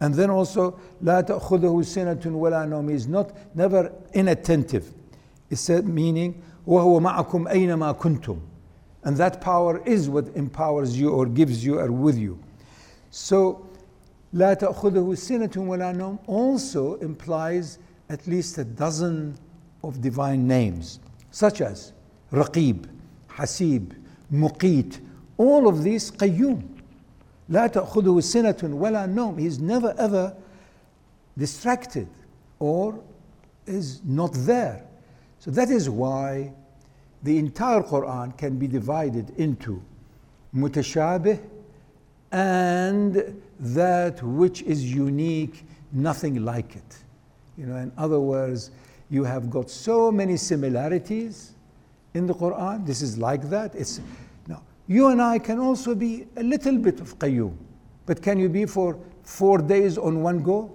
And 0.00 0.14
then 0.14 0.30
also, 0.30 0.78
لا 1.02 1.20
تأخذه 1.20 1.82
سنة 1.82 2.22
ولا 2.26 2.68
نوم 2.68 2.90
is 2.90 3.06
not 3.06 3.32
never 3.54 3.92
inattentive. 4.14 4.92
It 5.50 5.56
said 5.56 5.88
meaning, 5.88 6.40
وهو 6.66 7.00
معكم 7.00 7.48
أينما 7.48 7.98
كنتم. 7.98 8.38
And 9.04 9.16
that 9.16 9.40
power 9.40 9.82
is 9.86 10.08
what 10.08 10.28
empowers 10.36 10.98
you 10.98 11.10
or 11.10 11.26
gives 11.26 11.64
you 11.64 11.78
or 11.78 11.90
with 11.90 12.16
you. 12.16 12.38
So, 13.10 13.66
لا 14.34 14.54
تأخذه 14.54 15.14
سنة 15.14 15.56
ولا 15.56 15.92
نوم 15.96 16.18
also 16.26 16.94
implies 16.96 17.78
at 18.08 18.26
least 18.26 18.58
a 18.58 18.64
dozen 18.64 19.36
of 19.82 20.00
divine 20.00 20.46
names, 20.46 21.00
such 21.30 21.60
as 21.60 21.92
Raqib, 22.32 22.86
Hasib, 23.30 23.94
Muqit, 24.32 25.00
all 25.36 25.68
of 25.68 25.82
these 25.82 26.10
Qayyum. 26.10 26.62
لا 27.48 27.66
تأخذه 27.66 28.20
سنة 28.20 28.58
ولا 28.62 29.06
نوم. 29.06 29.38
He's 29.38 29.58
never 29.58 29.94
ever 29.98 30.34
distracted 31.36 32.08
or 32.58 33.00
is 33.66 34.00
not 34.04 34.32
there. 34.32 34.84
So 35.38 35.50
that 35.52 35.70
is 35.70 35.88
why 35.88 36.52
the 37.22 37.38
entire 37.38 37.82
Quran 37.82 38.36
can 38.36 38.58
be 38.58 38.66
divided 38.66 39.30
into 39.38 39.82
mutashabih 40.54 41.40
and 42.32 43.40
that 43.60 44.22
which 44.22 44.62
is 44.62 44.92
unique, 44.92 45.64
nothing 45.92 46.44
like 46.44 46.76
it. 46.76 46.98
You 47.56 47.66
know, 47.66 47.76
in 47.76 47.92
other 47.96 48.20
words, 48.20 48.70
you 49.10 49.24
have 49.24 49.50
got 49.50 49.70
so 49.70 50.12
many 50.12 50.36
similarities 50.36 51.54
in 52.14 52.26
the 52.26 52.34
Quran. 52.34 52.86
This 52.86 53.02
is 53.02 53.18
like 53.18 53.48
that. 53.50 53.74
It's 53.74 54.00
you 54.87 55.07
and 55.07 55.21
I 55.21 55.39
can 55.39 55.59
also 55.59 55.95
be 55.95 56.27
a 56.35 56.43
little 56.43 56.77
bit 56.77 56.99
of 56.99 57.17
qayyum, 57.19 57.55
but 58.05 58.21
can 58.21 58.37
you 58.37 58.49
be 58.49 58.65
for 58.65 58.97
four 59.23 59.57
days 59.59 59.97
on 59.97 60.21
one 60.21 60.43
go? 60.43 60.71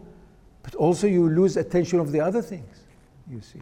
But 0.63 0.75
also 0.75 1.07
you 1.07 1.29
lose 1.29 1.57
attention 1.57 2.01
of 2.01 2.13
the 2.13 2.21
other 2.21 2.43
things, 2.43 2.85
you 3.31 3.41
see. 3.41 3.61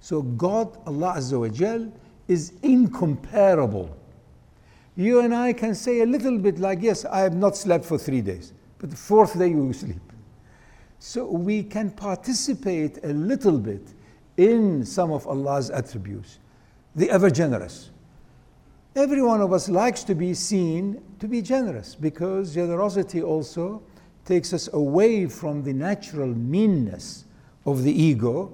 So 0.00 0.22
God, 0.22 0.78
Allah 0.86 1.14
Azza 1.16 1.38
wa 1.38 1.48
Jal, 1.48 1.92
is 2.28 2.52
incomparable. 2.62 3.96
You 4.96 5.20
and 5.20 5.34
I 5.34 5.52
can 5.52 5.74
say 5.74 6.00
a 6.00 6.06
little 6.06 6.38
bit 6.38 6.58
like, 6.58 6.80
yes, 6.82 7.04
I 7.04 7.20
have 7.20 7.34
not 7.34 7.56
slept 7.56 7.84
for 7.84 7.98
three 7.98 8.20
days, 8.20 8.52
but 8.78 8.90
the 8.90 8.96
fourth 8.96 9.38
day 9.38 9.48
you 9.48 9.72
sleep. 9.72 10.00
So 10.98 11.24
we 11.24 11.62
can 11.62 11.90
participate 11.90 12.98
a 13.02 13.12
little 13.12 13.58
bit 13.58 13.94
in 14.36 14.84
some 14.84 15.10
of 15.10 15.26
Allah's 15.26 15.70
attributes. 15.70 16.38
The 16.94 17.10
ever 17.10 17.30
generous, 17.30 17.90
Every 18.96 19.22
one 19.22 19.40
of 19.40 19.52
us 19.52 19.68
likes 19.68 20.02
to 20.04 20.16
be 20.16 20.34
seen 20.34 21.00
to 21.20 21.28
be 21.28 21.42
generous 21.42 21.94
because 21.94 22.54
generosity 22.54 23.22
also 23.22 23.82
takes 24.24 24.52
us 24.52 24.68
away 24.72 25.26
from 25.26 25.62
the 25.62 25.72
natural 25.72 26.26
meanness 26.26 27.24
of 27.66 27.84
the 27.84 27.92
ego 27.92 28.52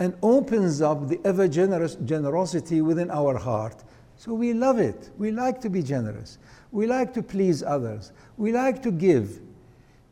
and 0.00 0.16
opens 0.22 0.80
up 0.80 1.08
the 1.08 1.20
ever 1.24 1.46
generous 1.46 1.94
generosity 2.04 2.80
within 2.80 3.10
our 3.12 3.38
heart. 3.38 3.84
So 4.16 4.34
we 4.34 4.52
love 4.54 4.80
it. 4.80 5.10
We 5.18 5.30
like 5.30 5.60
to 5.60 5.70
be 5.70 5.82
generous. 5.82 6.38
We 6.72 6.86
like 6.86 7.14
to 7.14 7.22
please 7.22 7.62
others. 7.62 8.12
We 8.38 8.52
like 8.52 8.82
to 8.82 8.90
give. 8.90 9.40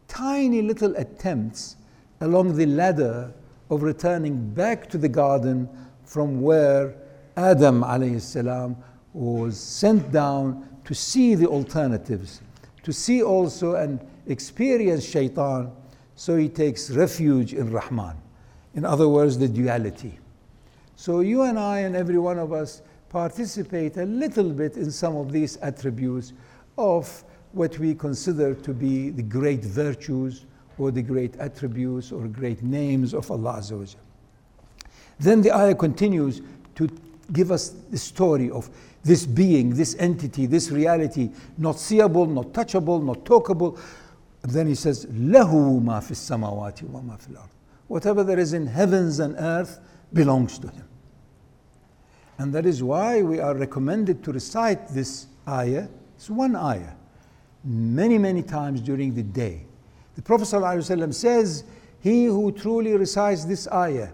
Tiny 0.07 0.63
little 0.63 0.95
attempts 0.97 1.77
along 2.21 2.57
the 2.57 2.67
ladder 2.67 3.33
of 3.71 3.83
returning 3.83 4.51
back 4.51 4.89
to 4.91 4.99
the 4.99 5.09
garden 5.09 5.69
from 6.05 6.43
where 6.43 6.95
Adam 7.37 7.83
alayhi 7.83 8.21
salam 8.21 8.77
was 9.19 9.59
sent 9.59 10.13
down 10.13 10.69
to 10.85 10.95
see 10.95 11.35
the 11.35 11.47
alternatives, 11.47 12.41
to 12.85 12.93
see 12.93 13.23
also 13.23 13.75
and 13.75 13.99
experience 14.27 15.05
shaitan, 15.05 15.73
so 16.15 16.37
he 16.37 16.49
takes 16.49 16.91
refuge 16.91 17.53
in 17.53 17.71
Rahman. 17.71 18.17
In 18.75 18.85
other 18.85 19.09
words, 19.09 19.37
the 19.37 19.49
duality. 19.49 20.19
So 20.95 21.21
you 21.21 21.43
and 21.43 21.59
I 21.59 21.81
and 21.81 21.97
every 21.97 22.19
one 22.19 22.39
of 22.39 22.53
us 22.53 22.83
participate 23.09 23.97
a 23.97 24.05
little 24.05 24.51
bit 24.51 24.77
in 24.77 24.91
some 24.91 25.17
of 25.17 25.33
these 25.33 25.57
attributes 25.59 26.33
of 26.77 27.25
what 27.53 27.77
we 27.79 27.95
consider 27.95 28.55
to 28.55 28.73
be 28.73 29.11
the 29.11 29.23
great 29.23 29.65
virtues 29.65 30.45
or 30.79 30.93
the 30.93 31.03
great 31.03 31.35
attributes 31.37 32.13
or 32.13 32.29
great 32.29 32.63
names 32.63 33.15
of 33.15 33.31
Allah. 33.31 33.63
Then 35.19 35.43
the 35.43 35.51
ayah 35.51 35.75
continues 35.75 36.41
to 36.77 36.89
give 37.33 37.51
us 37.51 37.71
the 37.91 37.99
story 37.99 38.51
of 38.51 38.71
this 39.05 39.27
being, 39.27 39.75
this 39.75 39.97
entity, 39.99 40.47
this 40.47 40.71
reality, 40.71 41.31
not 41.57 41.79
seeable, 41.79 42.27
not 42.27 42.53
touchable, 42.53 43.03
not 43.03 43.25
talkable. 43.25 43.79
And 44.43 44.53
then 44.53 44.67
he 44.67 44.75
says, 44.75 45.07
Lahu 45.07 45.83
ma 45.83 46.01
fi 46.01 46.15
samawati 46.15 46.83
wa 46.85 47.01
ma 47.01 47.17
fil 47.17 47.39
ard. 47.39 47.51
Whatever 47.87 48.23
there 48.23 48.39
is 48.39 48.53
in 48.53 48.67
heavens 48.67 49.19
and 49.19 49.35
earth 49.39 49.81
belongs 50.13 50.59
to 50.59 50.69
him. 50.69 50.85
And 52.39 52.55
that 52.55 52.67
is 52.67 52.83
why 52.83 53.23
we 53.23 53.41
are 53.41 53.55
recommended 53.55 54.23
to 54.25 54.33
recite 54.33 54.89
this 54.89 55.27
ayah. 55.49 55.89
It's 56.17 56.31
one 56.31 56.55
ayah. 56.55 56.93
Many, 57.65 58.19
many 58.19 58.43
times 58.43 58.81
during 58.81 59.15
the 59.15 59.23
day. 59.23 59.67
The 60.15 60.23
Prophet 60.23 60.45
ﷺ 60.45 61.15
says, 61.15 61.65
He 62.01 62.27
who 62.27 62.53
truly 62.53 62.97
recites 62.97 63.45
this 63.45 63.67
ayah 63.69 64.11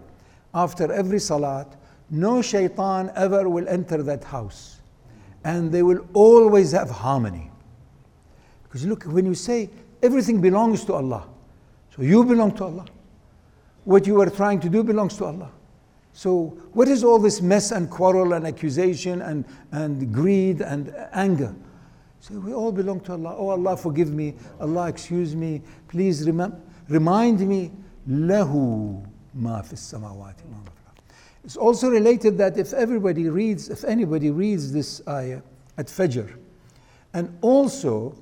after 0.53 0.91
every 0.91 1.19
salat, 1.19 1.67
no 2.09 2.41
shaitan 2.41 3.11
ever 3.15 3.49
will 3.49 3.67
enter 3.67 4.01
that 4.03 4.23
house. 4.23 4.81
And 5.43 5.71
they 5.71 5.83
will 5.83 6.05
always 6.13 6.71
have 6.71 6.89
harmony. 6.89 7.51
Because 8.63 8.85
look, 8.85 9.03
when 9.03 9.25
you 9.25 9.35
say 9.35 9.69
everything 10.01 10.41
belongs 10.41 10.85
to 10.85 10.93
Allah, 10.93 11.27
so 11.95 12.01
you 12.01 12.23
belong 12.23 12.51
to 12.55 12.65
Allah. 12.65 12.85
What 13.85 14.07
you 14.07 14.19
are 14.21 14.29
trying 14.29 14.59
to 14.61 14.69
do 14.69 14.83
belongs 14.83 15.17
to 15.17 15.25
Allah. 15.25 15.51
So, 16.11 16.57
what 16.73 16.87
is 16.87 17.03
all 17.03 17.19
this 17.19 17.41
mess 17.41 17.71
and 17.71 17.89
quarrel 17.89 18.33
and 18.33 18.47
accusation 18.47 19.21
and, 19.21 19.45
and 19.71 20.13
greed 20.13 20.61
and 20.61 20.93
anger? 21.11 21.53
So, 22.21 22.39
we 22.39 22.53
all 22.53 22.71
belong 22.71 23.01
to 23.01 23.11
Allah. 23.11 23.35
Oh, 23.37 23.49
Allah, 23.49 23.75
forgive 23.77 24.11
me. 24.11 24.35
Allah, 24.59 24.87
excuse 24.87 25.35
me. 25.35 25.61
Please 25.89 26.25
remind 26.25 27.39
me. 27.47 27.71
Lahu 28.09 29.05
ma 29.33 29.61
fi 29.61 29.75
samawati 29.75 30.43
It's 31.45 31.55
also 31.55 31.89
related 31.89 32.37
that 32.39 32.57
if 32.57 32.73
everybody 32.73 33.29
reads, 33.29 33.69
if 33.69 33.83
anybody 33.83 34.31
reads 34.31 34.73
this 34.73 35.01
ayah 35.07 35.41
at 35.77 35.85
Fajr, 35.85 36.35
and 37.13 37.37
also 37.41 38.17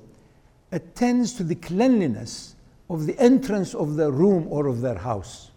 attends 0.70 1.32
to 1.34 1.42
the 1.42 1.54
cleanliness 1.54 2.54
of 2.90 3.06
the 3.06 3.18
entrance 3.18 3.74
of 3.74 3.96
their 3.96 4.10
room 4.10 4.46
or 4.50 4.66
of 4.66 4.82
their 4.82 4.96
house 4.96 5.50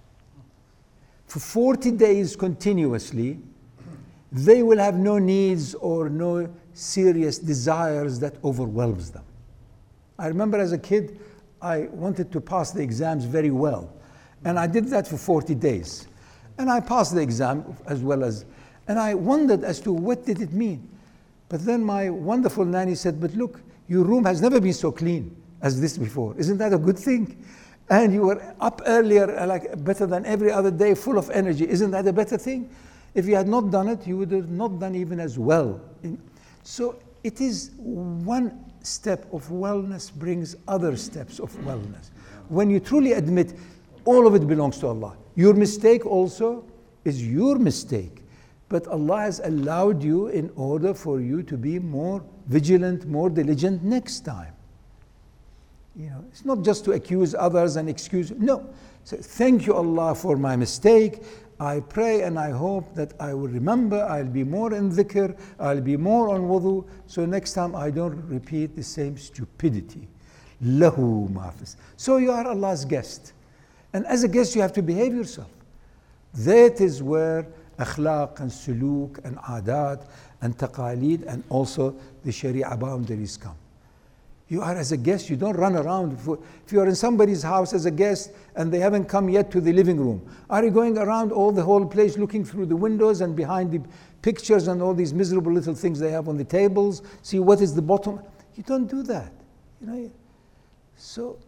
for 1.27 1.39
40 1.39 1.91
days 1.91 2.37
continuously, 2.37 3.37
they 4.31 4.63
will 4.63 4.77
have 4.77 4.95
no 4.95 5.19
needs 5.19 5.75
or 5.75 6.09
no 6.09 6.49
serious 6.73 7.37
desires 7.37 8.19
that 8.19 8.35
overwhelms 8.43 9.11
them. 9.11 9.23
I 10.17 10.27
remember 10.27 10.57
as 10.57 10.71
a 10.71 10.77
kid, 10.77 11.19
I 11.61 11.87
wanted 11.91 12.31
to 12.31 12.39
pass 12.39 12.71
the 12.71 12.81
exams 12.81 13.25
very 13.25 13.51
well. 13.51 13.93
And 14.45 14.57
I 14.57 14.67
did 14.67 14.85
that 14.85 15.05
for 15.05 15.17
40 15.17 15.55
days. 15.55 16.07
And 16.57 16.69
I 16.69 16.79
passed 16.79 17.13
the 17.13 17.21
exam 17.21 17.75
as 17.85 18.01
well 18.01 18.23
as, 18.23 18.45
and 18.87 18.97
I 18.99 19.13
wondered 19.13 19.63
as 19.63 19.79
to 19.81 19.91
what 19.91 20.25
did 20.25 20.41
it 20.41 20.53
mean. 20.53 20.89
But 21.49 21.65
then 21.65 21.83
my 21.83 22.09
wonderful 22.09 22.65
nanny 22.65 22.95
said, 22.95 23.21
but 23.21 23.33
look, 23.35 23.61
your 23.87 24.03
room 24.03 24.25
has 24.25 24.41
never 24.41 24.59
been 24.59 24.73
so 24.73 24.91
clean 24.91 25.35
as 25.61 25.79
this 25.79 25.97
before. 25.97 26.35
Isn't 26.37 26.57
that 26.57 26.73
a 26.73 26.77
good 26.77 26.99
thing? 26.99 27.43
and 27.89 28.13
you 28.13 28.23
were 28.23 28.55
up 28.59 28.81
earlier, 28.85 29.37
uh, 29.37 29.47
like 29.47 29.83
better 29.83 30.05
than 30.05 30.25
every 30.25 30.51
other 30.51 30.71
day, 30.71 30.93
full 30.93 31.17
of 31.17 31.29
energy. 31.29 31.67
Isn't 31.67 31.91
that 31.91 32.05
a 32.07 32.13
better 32.13 32.37
thing? 32.37 32.69
If 33.13 33.25
you 33.25 33.35
had 33.35 33.47
not 33.47 33.71
done 33.71 33.87
it, 33.87 34.05
you 34.05 34.17
would 34.17 34.31
have 34.31 34.49
not 34.49 34.79
done 34.79 34.95
even 34.95 35.19
as 35.19 35.39
well. 35.39 35.79
So 36.63 36.99
it 37.23 37.39
is 37.39 37.71
one 37.77 38.65
step 38.83 39.25
of 39.33 39.47
wellness 39.47 40.13
brings 40.13 40.55
other 40.67 40.97
steps 40.97 41.39
of 41.39 41.51
wellness. 41.59 42.09
When 42.49 42.69
you 42.69 42.79
truly 42.79 43.13
admit 43.13 43.53
all 44.05 44.27
of 44.27 44.35
it 44.35 44.47
belongs 44.47 44.77
to 44.79 44.87
Allah, 44.87 45.15
your 45.37 45.53
mistake 45.53 46.05
also 46.05 46.65
is 47.05 47.25
your 47.25 47.57
mistake. 47.57 48.23
But 48.69 48.87
Allah 48.87 49.21
has 49.21 49.39
allowed 49.39 50.03
you 50.03 50.27
in 50.27 50.51
order 50.55 50.93
for 50.93 51.21
you 51.21 51.43
to 51.43 51.55
be 51.55 51.79
more 51.79 52.21
vigilant, 52.47 53.05
more 53.05 53.29
diligent 53.29 53.83
next 53.83 54.21
time. 54.25 54.53
You 55.95 56.09
know, 56.09 56.25
it's 56.29 56.43
not 56.43 56.63
just 56.63 56.83
to 56.85 56.91
accuse 56.91 57.33
others 57.33 57.75
and 57.75 57.87
excuse. 57.87 58.31
No. 58.31 58.67
So 59.03 59.17
thank 59.17 59.65
you, 59.67 59.73
Allah, 59.75 60.15
for 60.15 60.37
my 60.37 60.55
mistake. 60.55 61.23
I 61.59 61.81
pray 61.81 62.23
and 62.23 62.37
I 62.37 62.49
hope 62.49 62.93
that 62.95 63.13
I 63.19 63.33
will 63.33 63.47
remember, 63.47 64.03
I'll 64.03 64.25
be 64.25 64.43
more 64.43 64.73
in 64.73 64.91
dhikr, 64.91 65.35
I'll 65.59 65.81
be 65.81 65.97
more 65.97 66.29
on 66.29 66.41
wudu, 66.41 66.85
so 67.07 67.25
next 67.25 67.53
time 67.53 67.75
I 67.75 67.89
don't 67.89 68.21
repeat 68.27 68.75
the 68.75 68.83
same 68.83 69.17
stupidity. 69.17 70.07
Lahu 70.63 71.29
mafis. 71.31 71.75
So 71.95 72.17
you 72.17 72.31
are 72.31 72.47
Allah's 72.47 72.85
guest. 72.85 73.33
And 73.97 74.05
as 74.05 74.23
a 74.23 74.27
guest, 74.27 74.53
you 74.53 74.61
have 74.61 74.73
to 74.73 74.83
behave 74.83 75.15
yourself. 75.15 75.49
That 76.35 76.81
is 76.81 77.01
where 77.01 77.47
akhlaq 77.79 78.39
and 78.41 78.51
suluk 78.51 79.17
and 79.25 79.37
adat 79.37 80.05
and 80.39 80.55
taqalid 80.55 81.25
and 81.25 81.43
also 81.49 81.95
the 82.23 82.31
sharia 82.31 82.77
boundaries 82.77 83.37
come. 83.37 83.55
You 84.49 84.61
are 84.61 84.75
as 84.75 84.91
a 84.91 84.97
guest, 84.97 85.31
you 85.31 85.35
don't 85.35 85.57
run 85.57 85.75
around. 85.75 86.13
If 86.63 86.71
you 86.71 86.79
are 86.79 86.85
in 86.85 86.93
somebody's 86.93 87.41
house 87.41 87.73
as 87.73 87.87
a 87.87 87.91
guest 87.91 88.33
and 88.55 88.71
they 88.71 88.77
haven't 88.77 89.05
come 89.05 89.29
yet 89.29 89.49
to 89.49 89.59
the 89.59 89.73
living 89.73 89.97
room, 89.97 90.21
are 90.47 90.63
you 90.63 90.69
going 90.69 90.99
around 90.99 91.31
all 91.31 91.51
the 91.51 91.63
whole 91.63 91.83
place 91.83 92.19
looking 92.19 92.45
through 92.45 92.67
the 92.67 92.75
windows 92.75 93.21
and 93.21 93.35
behind 93.35 93.71
the 93.71 93.81
pictures 94.21 94.67
and 94.67 94.79
all 94.79 94.93
these 94.93 95.11
miserable 95.11 95.51
little 95.51 95.73
things 95.73 95.99
they 95.99 96.11
have 96.11 96.29
on 96.29 96.37
the 96.37 96.45
tables? 96.45 97.01
See 97.23 97.39
what 97.39 97.61
is 97.61 97.73
the 97.73 97.81
bottom? 97.81 98.19
You 98.57 98.61
don't 98.61 98.85
do 98.85 99.01
that. 99.01 99.31
You 99.81 99.87
know? 99.87 100.11
So 100.97 101.39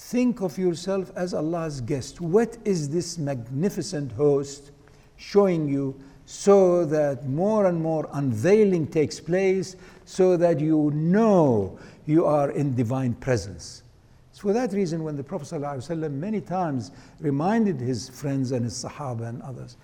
think 0.00 0.40
of 0.40 0.58
yourself 0.58 1.12
as 1.14 1.34
Allah's 1.34 1.80
guest. 1.80 2.20
What 2.20 2.56
is 2.64 2.88
this 2.88 3.18
magnificent 3.18 4.10
host 4.12 4.72
showing 5.16 5.68
you 5.68 5.94
so 6.24 6.84
that 6.86 7.28
more 7.28 7.66
and 7.66 7.80
more 7.80 8.08
unveiling 8.14 8.86
takes 8.86 9.20
place 9.20 9.76
so 10.06 10.36
that 10.36 10.58
you 10.58 10.90
know 10.94 11.78
you 12.06 12.24
are 12.24 12.50
in 12.50 12.74
divine 12.74 13.14
presence. 13.14 13.82
It's 14.30 14.40
for 14.40 14.52
that 14.52 14.72
reason 14.72 15.04
when 15.04 15.16
the 15.16 15.22
Prophet 15.22 15.48
ﷺ 15.48 16.10
many 16.12 16.40
times 16.40 16.92
reminded 17.20 17.78
his 17.78 18.08
friends 18.08 18.52
and 18.52 18.64
his 18.64 18.82
Sahaba 18.82 19.28
and 19.28 19.42
others 19.42 19.76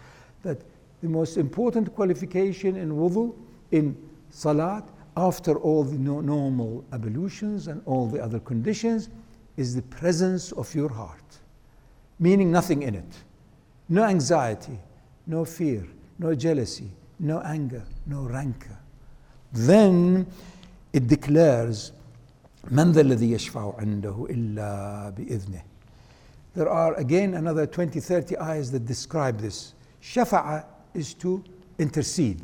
that 0.42 0.58
the 1.02 1.08
most 1.08 1.36
important 1.36 1.94
qualification 1.94 2.76
in 2.76 2.90
wudu, 2.90 3.34
in 3.70 3.96
salat, 4.30 4.84
after 5.16 5.56
all 5.56 5.84
the 5.84 5.98
normal 5.98 6.84
ablutions 6.92 7.68
and 7.68 7.82
all 7.84 8.08
the 8.08 8.22
other 8.22 8.40
conditions, 8.40 9.08
is 9.57 9.75
the 9.75 9.81
presence 9.83 10.51
of 10.51 10.73
your 10.73 10.89
heart, 10.89 11.37
meaning 12.19 12.51
nothing 12.51 12.83
in 12.83 12.95
it. 12.95 13.13
No 13.89 14.03
anxiety, 14.03 14.79
no 15.27 15.45
fear, 15.45 15.85
no 16.19 16.33
jealousy, 16.35 16.91
no 17.19 17.41
anger, 17.41 17.83
no 18.05 18.21
rancor. 18.23 18.77
Then 19.53 20.27
it 20.93 21.07
declares 21.07 21.91
من 22.69 22.91
ذا 22.91 23.01
الذي 23.01 23.31
يشفع 23.31 23.73
عنده 23.79 24.27
إلا 24.29 25.09
بإذنه 25.17 25.61
There 26.53 26.69
are 26.69 26.93
again 26.95 27.33
another 27.35 27.65
20, 27.65 27.99
30 27.99 28.37
ayahs 28.37 28.71
that 28.71 28.85
describe 28.85 29.39
this. 29.39 29.73
Shafa'a 30.01 30.65
is 30.93 31.13
to 31.15 31.41
intercede. 31.79 32.41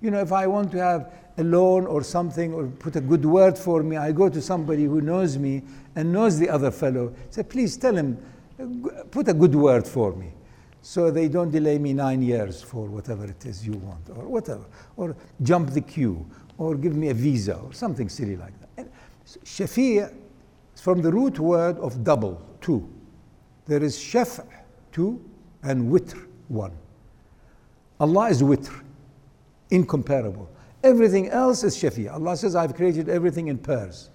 You 0.00 0.10
know, 0.10 0.20
if 0.20 0.32
I 0.32 0.46
want 0.46 0.72
to 0.72 0.78
have 0.78 1.12
a 1.36 1.44
loan 1.44 1.86
or 1.86 2.02
something 2.02 2.54
or 2.54 2.66
put 2.68 2.96
a 2.96 3.02
good 3.02 3.24
word 3.24 3.58
for 3.58 3.82
me, 3.82 3.98
I 3.98 4.12
go 4.12 4.30
to 4.30 4.40
somebody 4.40 4.84
who 4.84 5.02
knows 5.02 5.36
me 5.36 5.62
and 5.95 6.11
knows 6.11 6.37
the 6.37 6.49
other 6.49 6.71
fellow. 6.71 7.13
Say, 7.29 7.43
please 7.43 7.77
tell 7.77 7.95
him, 7.95 8.17
put 9.11 9.27
a 9.27 9.33
good 9.33 9.55
word 9.55 9.87
for 9.87 10.13
me 10.15 10.31
so 10.85 11.09
they 11.09 11.27
don't 11.27 11.49
delay 11.49 11.79
me 11.79 11.93
nine 11.93 12.21
years 12.21 12.61
for 12.61 12.85
whatever 12.85 13.25
it 13.25 13.43
is 13.43 13.65
you 13.65 13.73
want 13.73 14.07
or 14.09 14.27
whatever 14.27 14.63
or 14.97 15.15
jump 15.41 15.71
the 15.71 15.81
queue 15.81 16.23
or 16.59 16.75
give 16.75 16.95
me 16.95 17.09
a 17.09 17.13
visa 17.13 17.55
or 17.55 17.73
something 17.73 18.07
silly 18.07 18.37
like 18.37 18.53
that. 18.75 18.87
Shafi' 19.43 20.13
is 20.75 20.81
from 20.81 21.01
the 21.01 21.11
root 21.11 21.39
word 21.39 21.79
of 21.79 22.03
double, 22.03 22.39
two. 22.61 22.87
There 23.65 23.83
is 23.83 23.97
shaf' 23.97 24.45
two 24.91 25.19
and 25.63 25.91
witr, 25.91 26.27
one. 26.49 26.71
Allah 27.99 28.29
is 28.29 28.43
witr, 28.43 28.83
incomparable. 29.71 30.47
Everything 30.83 31.29
else 31.29 31.63
is 31.63 31.75
shafi'. 31.75 32.13
Allah 32.13 32.37
says, 32.37 32.55
I've 32.55 32.75
created 32.75 33.09
everything 33.09 33.47
in 33.47 33.57
pairs. 33.57 34.11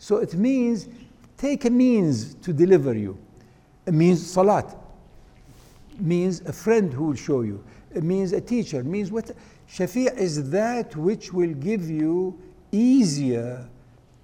So 0.00 0.16
it 0.16 0.34
means 0.34 0.88
take 1.39 1.65
a 1.65 1.69
means 1.69 2.35
to 2.35 2.53
deliver 2.53 2.93
you. 2.93 3.17
It 3.85 3.93
means 3.93 4.25
salat. 4.25 4.75
Means 5.99 6.41
a 6.41 6.53
friend 6.53 6.93
who 6.93 7.05
will 7.05 7.15
show 7.15 7.41
you. 7.41 7.63
It 7.93 8.03
means 8.03 8.33
a 8.33 8.41
teacher. 8.41 8.79
It 8.79 8.85
means 8.85 9.11
what 9.11 9.31
Shafi' 9.69 10.15
is 10.17 10.49
that 10.51 10.95
which 10.95 11.31
will 11.33 11.53
give 11.53 11.89
you 11.89 12.37
easier 12.71 13.67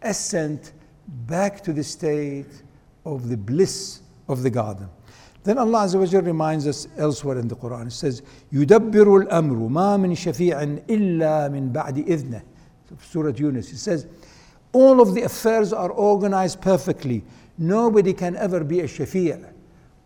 ascent 0.01 0.73
back 1.27 1.61
to 1.61 1.73
the 1.73 1.83
state 1.83 2.63
of 3.05 3.29
the 3.29 3.37
bliss 3.37 4.01
of 4.27 4.43
the 4.43 4.49
garden. 4.49 4.89
Then 5.43 5.57
Allah 5.57 5.85
Azza 5.85 6.13
wa 6.13 6.19
reminds 6.19 6.67
us 6.67 6.87
elsewhere 6.97 7.39
in 7.39 7.47
the 7.47 7.55
Quran. 7.55 7.87
It 7.87 7.93
says, 7.93 8.21
يُدَبِّرُ 8.53 9.25
الْأَمْرُ 9.25 9.69
مَا 9.69 9.97
مِن 9.99 10.11
شَفِيعٍ 10.11 10.85
إِلَّا 10.85 11.49
مِن 11.49 11.71
بَعْدِ 11.71 12.07
إِذْنِهِ 12.07 12.43
Surah 13.01 13.31
Yunus. 13.31 13.71
It 13.71 13.77
says, 13.77 14.05
all 14.72 15.00
of 15.00 15.14
the 15.14 15.22
affairs 15.22 15.72
are 15.72 15.90
organized 15.90 16.60
perfectly. 16.60 17.24
Nobody 17.58 18.12
can 18.12 18.36
ever 18.36 18.62
be 18.62 18.80
a 18.80 18.84
shafi' 18.84 19.52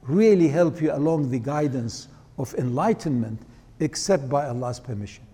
really 0.03 0.49
help 0.49 0.81
you 0.81 0.92
along 0.92 1.31
the 1.31 1.38
guidance 1.38 2.09
of 2.38 2.55
enlightenment 2.55 3.40
except 3.81 4.29
by 4.29 4.46
Allah's 4.46 4.81
permission. 4.81 5.25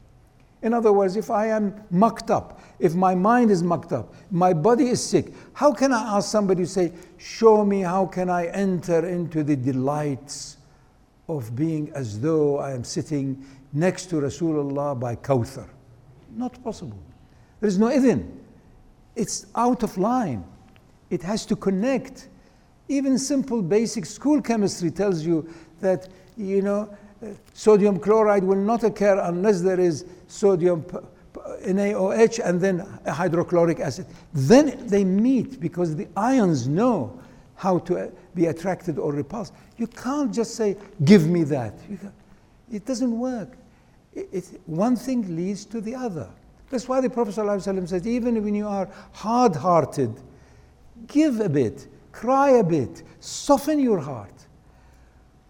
In 0.63 0.73
other 0.73 0.93
words, 0.93 1.17
if 1.17 1.31
I 1.31 1.47
am 1.47 1.75
mucked 1.91 2.31
up, 2.31 2.61
if 2.79 2.95
my 2.95 3.15
mind 3.15 3.51
is 3.51 3.63
mucked 3.63 3.93
up, 3.93 4.15
my 4.31 4.53
body 4.53 4.89
is 4.89 5.05
sick, 5.05 5.33
how 5.53 5.73
can 5.73 5.93
I 5.93 6.17
ask 6.17 6.31
somebody 6.31 6.65
to 6.65 6.69
say, 6.69 6.93
Show 7.19 7.65
me 7.65 7.83
how 7.83 8.07
can 8.07 8.31
I 8.31 8.47
enter 8.47 9.07
into 9.07 9.45
the 9.45 9.57
delights 9.57 10.57
of 11.29 11.55
being 11.55 11.91
as 11.95 12.21
though 12.21 12.59
I 12.59 12.73
am 12.73 12.85
sitting 12.85 13.45
next 13.73 14.07
to 14.07 14.17
Rasulullah 14.17 14.99
by 14.99 15.17
Kawthar? 15.17 15.69
Not 16.35 16.63
possible. 16.65 16.99
There 17.61 17.69
is 17.69 17.79
no 17.79 17.87
idhn. 17.87 18.27
It's 19.17 19.47
out 19.57 19.83
of 19.83 19.99
line. 19.99 20.45
It 21.11 21.23
has 21.23 21.45
to 21.47 21.57
connect. 21.57 22.29
Even 22.89 23.19
simple 23.19 23.63
basic 23.63 24.07
school 24.07 24.41
chemistry 24.41 24.91
tells 24.91 25.25
you 25.27 25.49
that, 25.81 26.09
you 26.37 26.63
know, 26.63 26.95
sodium 27.55 27.99
chloride 27.99 28.45
will 28.45 28.57
not 28.57 28.85
occur 28.85 29.19
unless 29.25 29.63
there 29.63 29.81
is 29.81 30.05
sodium 30.29 30.85
NaOH 31.65 32.41
and 32.45 32.61
then 32.61 32.87
hydrochloric 33.07 33.81
acid. 33.81 34.07
Then 34.33 34.87
they 34.87 35.05
meet 35.05 35.61
because 35.61 35.97
the 35.97 36.09
ions 36.17 36.69
know 36.69 37.21
how 37.55 37.79
to 37.79 37.99
uh, 37.99 38.11
be 38.35 38.47
attracted 38.47 38.99
or 38.99 39.13
repulsed. 39.13 39.55
You 39.79 39.87
can't 39.87 40.33
just 40.33 40.55
say, 40.55 40.77
give 41.05 41.27
me 41.27 41.43
that. 41.45 41.75
it 42.71 42.85
doesn't 42.85 43.19
work. 43.19 43.57
It, 44.15 44.29
it, 44.33 44.61
one 44.67 44.97
thing 44.97 45.35
leads 45.35 45.65
to 45.67 45.81
the 45.81 45.95
other. 45.95 46.29
That's 46.71 46.89
why 46.89 47.01
the 47.01 47.11
Prophet 47.11 47.35
ﷺ 47.35 47.89
said, 47.89 48.07
even 48.07 48.43
when 48.43 48.55
you 48.55 48.67
are 48.67 48.89
hard 49.13 49.55
hearted, 49.55 50.21
give 51.07 51.41
a 51.41 51.49
bit, 51.49 51.87
cry 52.13 52.51
a 52.51 52.65
bit, 52.65 53.03
soften 53.21 53.79
your 53.79 53.99
heart. 53.99 54.33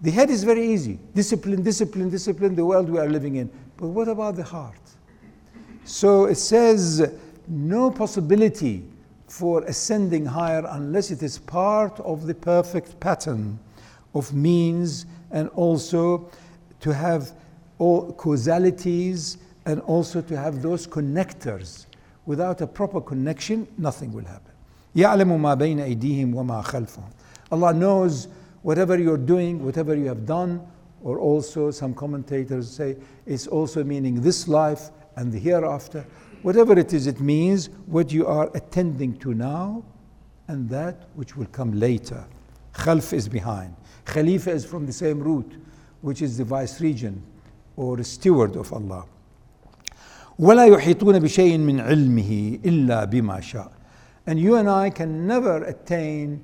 The 0.03 0.11
head 0.11 0.29
is 0.29 0.45
very 0.45 0.67
easy 0.67 0.99
discipline, 1.15 1.63
discipline, 1.63 2.11
discipline, 2.11 2.55
the 2.55 2.67
world 2.67 2.91
we 2.91 2.99
are 2.99 3.09
living 3.09 3.37
in. 3.37 3.51
But 3.77 3.89
what 3.89 4.09
about 4.09 4.37
the 4.37 4.45
heart? 4.45 4.79
So 5.85 6.27
it 6.27 6.37
says, 6.37 7.19
no 7.49 7.91
possibility 7.91 8.85
for 9.29 9.63
ascending 9.65 10.27
higher 10.27 10.67
unless 10.71 11.11
it 11.11 11.23
is 11.23 11.39
part 11.39 11.99
of 12.01 12.27
the 12.27 12.35
perfect 12.35 12.99
pattern 13.01 13.59
of 14.15 14.35
means 14.35 15.07
and 15.31 15.49
also 15.51 16.31
to 16.81 16.93
have 16.93 17.33
all 17.79 18.13
causalities 18.13 19.39
and 19.66 19.82
also 19.82 20.22
to 20.22 20.38
have 20.38 20.62
those 20.62 20.88
connectors. 20.88 21.86
Without 22.26 22.62
a 22.62 22.68
proper 22.68 23.02
connection, 23.02 23.68
nothing 23.78 24.12
will 24.14 24.26
happen. 24.26 24.52
يعلم 24.96 25.42
ما 25.42 25.54
بين 25.56 25.80
أيديهم 25.80 26.34
وما 26.34 26.62
خلفهم. 26.62 27.10
Allah 27.52 27.74
knows 27.74 28.28
whatever 28.62 28.98
you're 29.00 29.18
doing, 29.18 29.64
whatever 29.64 29.96
you 29.96 30.06
have 30.06 30.26
done, 30.26 30.62
or 31.04 31.20
also 31.20 31.72
some 31.72 31.94
commentators 31.94 32.70
say 32.70 32.96
it's 33.26 33.48
also 33.48 33.84
meaning 33.84 34.22
this 34.22 34.48
life 34.48 34.90
and 35.16 35.32
the 35.32 35.40
hereafter. 35.40 36.06
Whatever 36.42 36.78
it 36.78 36.94
is, 36.94 37.08
it 37.08 37.20
means 37.20 37.70
what 37.86 38.12
you 38.12 38.26
are 38.26 38.50
attending 38.56 39.18
to 39.20 39.34
now 39.34 39.84
and 40.48 40.70
that 40.70 41.08
which 41.16 41.36
will 41.36 41.48
come 41.48 41.80
later. 41.80 42.26
Khalf 42.74 43.14
is 43.14 43.28
behind. 43.28 43.76
Khalifa 44.06 44.52
is 44.52 44.66
from 44.66 44.86
the 44.86 44.94
same 44.94 45.20
root, 45.20 45.54
which 46.02 46.22
is 46.22 46.38
the 46.38 46.44
vice 46.44 46.82
regent 46.82 47.22
or 47.76 48.02
steward 48.04 48.56
of 48.56 48.72
Allah. 48.74 49.06
ولا 50.39 50.65
يحيطون 50.65 51.19
بشيء 51.19 51.59
من 51.59 51.81
علمه 51.81 52.59
إلا 52.65 53.05
بما 53.05 53.41
شاء. 53.41 53.73
And 54.27 54.39
you 54.39 54.57
and 54.57 54.69
I 54.69 54.91
can 54.91 55.27
never 55.27 55.63
attain 55.65 56.43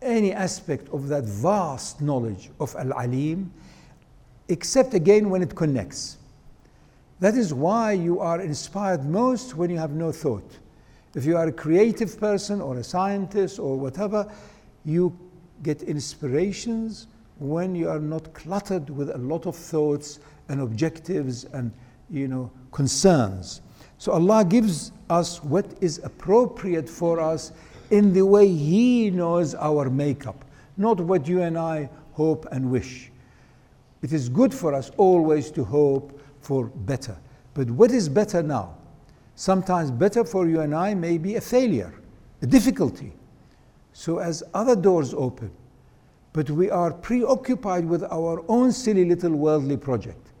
any 0.00 0.32
aspect 0.32 0.88
of 0.88 1.08
that 1.08 1.24
vast 1.24 2.00
knowledge 2.00 2.50
of 2.58 2.74
Al 2.76 2.92
Alim, 2.94 3.52
except 4.48 4.94
again 4.94 5.30
when 5.30 5.42
it 5.42 5.54
connects. 5.54 6.18
That 7.20 7.36
is 7.36 7.54
why 7.54 7.92
you 7.92 8.18
are 8.18 8.40
inspired 8.40 9.04
most 9.04 9.54
when 9.56 9.70
you 9.70 9.78
have 9.78 9.92
no 9.92 10.10
thought. 10.10 10.58
If 11.14 11.24
you 11.24 11.36
are 11.36 11.46
a 11.46 11.52
creative 11.52 12.18
person 12.18 12.60
or 12.60 12.78
a 12.78 12.84
scientist 12.84 13.60
or 13.60 13.78
whatever, 13.78 14.26
you 14.84 15.16
get 15.62 15.82
inspirations 15.82 17.06
when 17.38 17.76
you 17.76 17.88
are 17.88 18.00
not 18.00 18.32
cluttered 18.34 18.90
with 18.90 19.10
a 19.10 19.18
lot 19.18 19.46
of 19.46 19.54
thoughts 19.54 20.18
and 20.48 20.60
objectives 20.60 21.44
and 21.44 21.70
you 22.12 22.28
know 22.28 22.50
concerns. 22.70 23.62
So 23.98 24.12
Allah 24.12 24.44
gives 24.44 24.92
us 25.10 25.42
what 25.42 25.66
is 25.80 25.98
appropriate 26.04 26.88
for 26.88 27.20
us 27.20 27.52
in 27.90 28.12
the 28.12 28.24
way 28.24 28.46
He 28.48 29.10
knows 29.10 29.54
our 29.54 29.90
makeup, 29.90 30.44
not 30.76 31.00
what 31.00 31.26
you 31.26 31.42
and 31.42 31.58
I 31.58 31.88
hope 32.12 32.46
and 32.52 32.70
wish. 32.70 33.10
It 34.02 34.12
is 34.12 34.28
good 34.28 34.52
for 34.52 34.74
us 34.74 34.90
always 34.96 35.50
to 35.52 35.64
hope 35.64 36.20
for 36.40 36.66
better. 36.66 37.16
But 37.54 37.70
what 37.70 37.90
is 37.90 38.08
better 38.08 38.42
now? 38.42 38.74
Sometimes 39.36 39.90
better 39.90 40.24
for 40.24 40.48
you 40.48 40.60
and 40.60 40.74
I 40.74 40.94
may 40.94 41.18
be 41.18 41.36
a 41.36 41.40
failure, 41.40 41.94
a 42.42 42.46
difficulty. 42.46 43.12
So, 43.92 44.18
as 44.18 44.42
other 44.54 44.74
doors 44.74 45.14
open, 45.14 45.50
but 46.32 46.50
we 46.50 46.70
are 46.70 46.92
preoccupied 46.92 47.84
with 47.84 48.02
our 48.04 48.42
own 48.48 48.72
silly 48.72 49.04
little 49.04 49.32
worldly 49.32 49.76
project. 49.76 50.31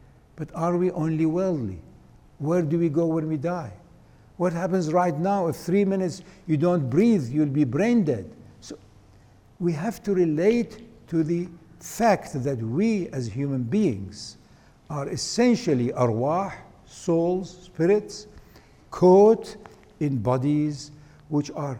But 0.42 0.50
are 0.56 0.76
we 0.76 0.90
only 0.90 1.24
worldly? 1.24 1.78
Where 2.38 2.62
do 2.62 2.76
we 2.76 2.88
go 2.88 3.06
when 3.06 3.28
we 3.28 3.36
die? 3.36 3.72
What 4.38 4.52
happens 4.52 4.92
right 4.92 5.16
now? 5.16 5.46
If 5.46 5.54
three 5.54 5.84
minutes 5.84 6.24
you 6.48 6.56
don't 6.56 6.90
breathe, 6.90 7.28
you'll 7.30 7.46
be 7.46 7.62
brain 7.62 8.02
dead. 8.02 8.28
So 8.60 8.76
we 9.60 9.72
have 9.74 10.02
to 10.02 10.12
relate 10.12 10.82
to 11.10 11.22
the 11.22 11.46
fact 11.78 12.42
that 12.42 12.58
we 12.58 13.06
as 13.10 13.28
human 13.28 13.62
beings 13.62 14.36
are 14.90 15.08
essentially 15.10 15.90
arwah, 15.90 16.52
souls, 16.86 17.56
spirits, 17.62 18.26
caught 18.90 19.54
in 20.00 20.18
bodies 20.18 20.90
which 21.28 21.52
are 21.52 21.78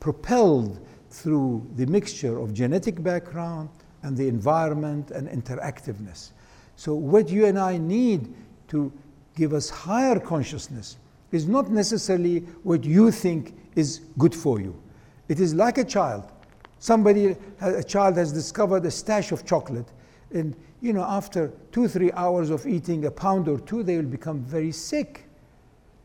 propelled 0.00 0.84
through 1.10 1.64
the 1.76 1.86
mixture 1.86 2.40
of 2.40 2.52
genetic 2.52 3.00
background 3.00 3.68
and 4.02 4.16
the 4.16 4.26
environment 4.26 5.12
and 5.12 5.28
interactiveness. 5.28 6.32
So, 6.76 6.94
what 6.94 7.28
you 7.28 7.46
and 7.46 7.58
I 7.58 7.76
need 7.76 8.32
to 8.68 8.92
give 9.36 9.52
us 9.52 9.68
higher 9.68 10.18
consciousness 10.18 10.96
is 11.30 11.46
not 11.46 11.70
necessarily 11.70 12.40
what 12.62 12.84
you 12.84 13.10
think 13.10 13.54
is 13.74 14.00
good 14.18 14.34
for 14.34 14.60
you. 14.60 14.80
It 15.28 15.40
is 15.40 15.54
like 15.54 15.78
a 15.78 15.84
child. 15.84 16.30
Somebody, 16.78 17.36
a 17.60 17.82
child 17.82 18.16
has 18.16 18.32
discovered 18.32 18.84
a 18.84 18.90
stash 18.90 19.32
of 19.32 19.46
chocolate, 19.46 19.86
and 20.32 20.56
you 20.80 20.92
know, 20.92 21.04
after 21.04 21.52
two, 21.70 21.86
three 21.86 22.10
hours 22.12 22.50
of 22.50 22.66
eating 22.66 23.04
a 23.04 23.10
pound 23.10 23.48
or 23.48 23.60
two, 23.60 23.82
they 23.82 23.96
will 23.96 24.04
become 24.04 24.40
very 24.40 24.72
sick. 24.72 25.24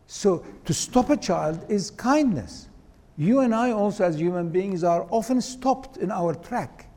So, 0.06 0.46
to 0.66 0.74
stop 0.74 1.10
a 1.10 1.18
child 1.18 1.66
is 1.68 1.92
kindness. 1.92 2.70
You 3.18 3.40
and 3.40 3.56
I, 3.56 3.72
also, 3.72 4.06
as 4.06 4.20
human 4.20 4.50
beings, 4.50 4.84
are 4.84 5.08
often 5.10 5.42
stopped 5.42 5.98
in 5.98 6.12
our 6.12 6.36
track. 6.36 6.88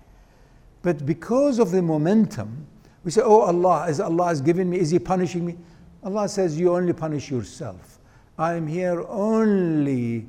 But 0.83 1.07
because 1.07 1.59
of 1.59 1.71
the 1.71 1.81
momentum, 1.81 2.67
we 3.05 3.11
say, 3.11 3.23
Oh, 3.23 3.43
Allah, 3.43 3.87
is 3.89 4.01
Allah 4.01 4.27
has 4.27 4.41
given 4.41 4.69
me, 4.69 4.79
is 4.79 4.91
He 4.91 4.99
punishing 4.99 5.45
me? 5.45 5.57
Allah 6.03 6.29
says, 6.29 6.59
You 6.59 6.75
only 6.77 6.93
punish 6.93 7.31
yourself. 7.31 7.99
I 8.39 8.55
am 8.55 8.67
here 8.67 9.05
only 9.09 10.27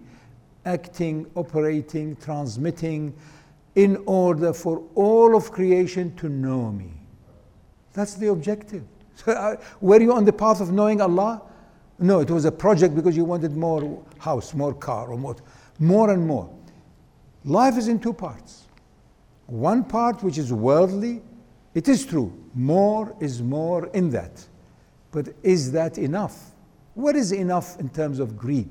acting, 0.65 1.29
operating, 1.35 2.15
transmitting 2.17 3.13
in 3.75 4.03
order 4.05 4.53
for 4.53 4.83
all 4.95 5.35
of 5.35 5.51
creation 5.51 6.15
to 6.17 6.29
know 6.29 6.71
me. 6.71 6.91
That's 7.93 8.15
the 8.15 8.27
objective. 8.27 8.83
So, 9.15 9.31
uh, 9.31 9.55
were 9.79 10.01
you 10.01 10.13
on 10.13 10.25
the 10.25 10.33
path 10.33 10.61
of 10.61 10.71
knowing 10.71 11.01
Allah? 11.01 11.41
No, 11.99 12.19
it 12.19 12.29
was 12.31 12.45
a 12.45 12.51
project 12.51 12.95
because 12.95 13.15
you 13.15 13.23
wanted 13.23 13.55
more 13.55 14.03
house, 14.17 14.53
more 14.53 14.73
car, 14.73 15.07
or 15.09 15.17
more, 15.17 15.35
more 15.79 16.11
and 16.11 16.25
more. 16.25 16.49
Life 17.45 17.77
is 17.77 17.87
in 17.87 17.99
two 17.99 18.13
parts. 18.13 18.65
One 19.47 19.83
part 19.83 20.23
which 20.23 20.37
is 20.37 20.51
worldly, 20.51 21.21
it 21.73 21.87
is 21.87 22.05
true, 22.05 22.33
more 22.53 23.15
is 23.19 23.41
more 23.41 23.87
in 23.87 24.09
that. 24.11 24.45
But 25.11 25.29
is 25.43 25.71
that 25.71 25.97
enough? 25.97 26.51
What 26.95 27.15
is 27.15 27.31
enough 27.31 27.79
in 27.79 27.89
terms 27.89 28.19
of 28.19 28.37
greed? 28.37 28.69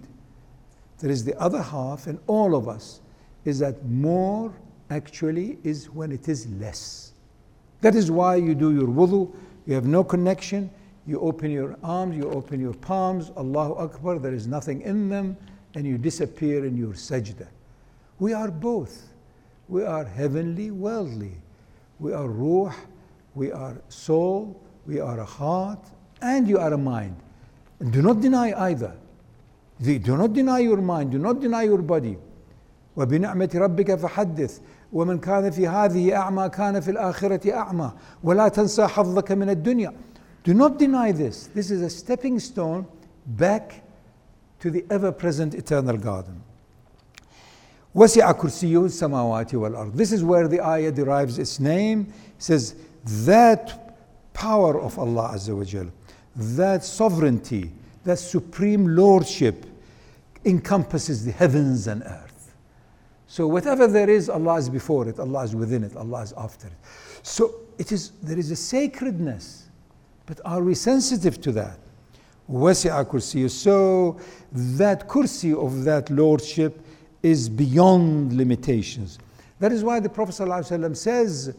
There 0.98 1.10
is 1.10 1.24
the 1.24 1.38
other 1.40 1.62
half, 1.62 2.06
and 2.06 2.18
all 2.26 2.54
of 2.54 2.68
us, 2.68 3.00
is 3.44 3.58
that 3.60 3.84
more 3.86 4.52
actually 4.90 5.58
is 5.64 5.88
when 5.90 6.12
it 6.12 6.28
is 6.28 6.46
less. 6.46 7.12
That 7.80 7.94
is 7.94 8.10
why 8.10 8.36
you 8.36 8.54
do 8.54 8.74
your 8.74 8.88
wudu, 8.88 9.34
you 9.66 9.74
have 9.74 9.86
no 9.86 10.04
connection, 10.04 10.70
you 11.06 11.20
open 11.20 11.50
your 11.50 11.76
arms, 11.82 12.16
you 12.16 12.30
open 12.30 12.60
your 12.60 12.74
palms, 12.74 13.30
Allahu 13.36 13.74
Akbar, 13.74 14.18
there 14.18 14.34
is 14.34 14.46
nothing 14.46 14.82
in 14.82 15.08
them, 15.08 15.36
and 15.74 15.86
you 15.86 15.96
disappear 15.96 16.66
in 16.66 16.76
your 16.76 16.92
sajda. 16.92 17.46
We 18.18 18.34
are 18.34 18.50
both. 18.50 19.08
We 19.68 19.84
are 19.84 20.04
heavenly, 20.04 20.70
worldly 20.70 21.32
We 21.99 22.13
are 22.13 22.27
ruh, 22.27 22.73
we 23.35 23.51
are 23.51 23.81
soul, 23.89 24.61
we 24.85 24.99
are 24.99 25.19
a 25.19 25.25
heart, 25.25 25.79
and 26.21 26.47
you 26.47 26.57
are 26.57 26.73
a 26.73 26.77
mind. 26.77 27.15
And 27.79 27.91
do 27.91 28.01
not 28.01 28.21
deny 28.21 28.53
either. 28.69 28.93
Do 29.81 30.17
not 30.17 30.33
deny 30.33 30.59
your 30.59 30.77
mind, 30.77 31.11
do 31.11 31.19
not 31.19 31.41
deny 31.41 31.63
your 31.63 31.81
body. 31.81 32.17
وبنعمة 32.97 33.49
ربك 33.55 33.95
فحدث 33.95 34.59
ومن 34.93 35.19
كان 35.19 35.51
في 35.51 35.67
هذه 35.67 36.15
أعمى 36.15 36.49
كان 36.49 36.79
في 36.79 36.91
الآخرة 36.91 37.53
أعمى 37.53 37.91
ولا 38.23 38.47
تنسى 38.47 38.87
حظك 38.87 39.31
من 39.31 39.49
الدنيا 39.49 39.93
Do 40.45 40.53
not 40.53 40.77
deny 40.77 41.11
this. 41.11 41.47
This 41.47 41.71
is 41.71 41.81
a 41.81 41.89
stepping 41.89 42.39
stone 42.39 42.85
back 43.25 43.81
to 44.59 44.69
the 44.69 44.85
ever 44.91 45.11
present 45.11 45.55
eternal 45.55 45.97
garden. 45.97 46.41
وسع 47.95 48.31
كرسيه 48.31 48.85
السماوات 48.85 49.55
والأرض. 49.55 49.95
This 49.95 50.11
is 50.11 50.23
where 50.23 50.47
the 50.47 50.59
ayah 50.59 50.91
derives 50.91 51.39
its 51.39 51.59
name. 51.59 52.11
It 52.37 52.43
says 52.43 52.75
that 53.25 53.97
power 54.33 54.79
of 54.79 54.99
Allah 54.99 55.31
Azza 55.33 55.55
wa 55.55 55.63
Jal, 55.63 55.87
that 56.35 56.83
sovereignty, 56.83 57.71
that 58.03 58.19
supreme 58.19 58.95
lordship 58.95 59.65
encompasses 60.43 61.23
the 61.25 61.31
heavens 61.31 61.87
and 61.87 62.03
earth. 62.03 62.53
So 63.27 63.47
whatever 63.47 63.87
there 63.87 64.09
is, 64.09 64.29
Allah 64.29 64.55
is 64.55 64.69
before 64.69 65.07
it, 65.07 65.19
Allah 65.19 65.43
is 65.43 65.55
within 65.55 65.83
it, 65.83 65.95
Allah 65.95 66.21
is 66.21 66.33
after 66.37 66.67
it. 66.67 66.73
So 67.23 67.55
it 67.77 67.91
is 67.91 68.11
there 68.21 68.37
is 68.37 68.51
a 68.51 68.55
sacredness, 68.55 69.69
but 70.25 70.39
are 70.45 70.61
we 70.61 70.75
sensitive 70.75 71.41
to 71.41 71.51
that? 71.53 71.79
وسع 72.49 73.03
كرسيه. 73.03 73.49
So 73.49 74.17
that 74.51 75.07
kursi 75.07 75.55
of 75.55 75.85
that 75.85 76.09
lordship 76.09 76.85
is 77.22 77.48
beyond 77.48 78.32
limitations. 78.32 79.18
That 79.58 79.72
is 79.72 79.84
why 79.84 80.00
the 80.00 80.08
Prophet 80.08 80.34
ﷺ 80.34 80.96
says, 80.96 81.54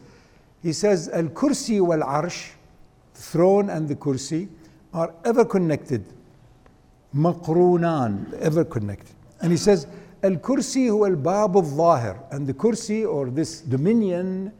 he 0.62 0.72
says, 0.72 1.08
Al 1.08 1.24
kursi 1.24 1.80
wal 1.80 2.00
arsh, 2.00 2.50
throne 3.14 3.70
and 3.70 3.88
the 3.88 3.94
kursi, 3.94 4.48
are 4.92 5.14
ever 5.24 5.44
connected. 5.44 6.04
Maqrunan, 7.14 8.32
ever 8.34 8.64
connected. 8.64 9.14
And 9.40 9.50
he 9.50 9.56
says, 9.56 9.86
Al 10.22 10.32
kursi 10.32 10.86
huwa 10.86 11.10
al 11.10 11.16
bab 11.16 11.56
al 11.56 11.62
zahir. 11.62 12.18
And 12.30 12.46
the 12.46 12.54
kursi 12.54 13.08
or 13.08 13.30
this 13.30 13.60
dominion 13.60 14.52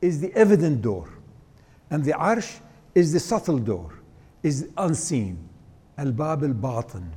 is 0.00 0.20
the 0.20 0.32
evident 0.34 0.82
door. 0.82 1.08
And 1.90 2.04
the 2.04 2.12
arsh 2.12 2.58
is 2.94 3.12
the 3.12 3.20
subtle 3.20 3.58
door, 3.58 3.92
is 4.42 4.68
unseen. 4.76 5.38
Al 5.98 6.12
bab 6.12 6.42
al 6.42 6.54
batin. 6.54 7.10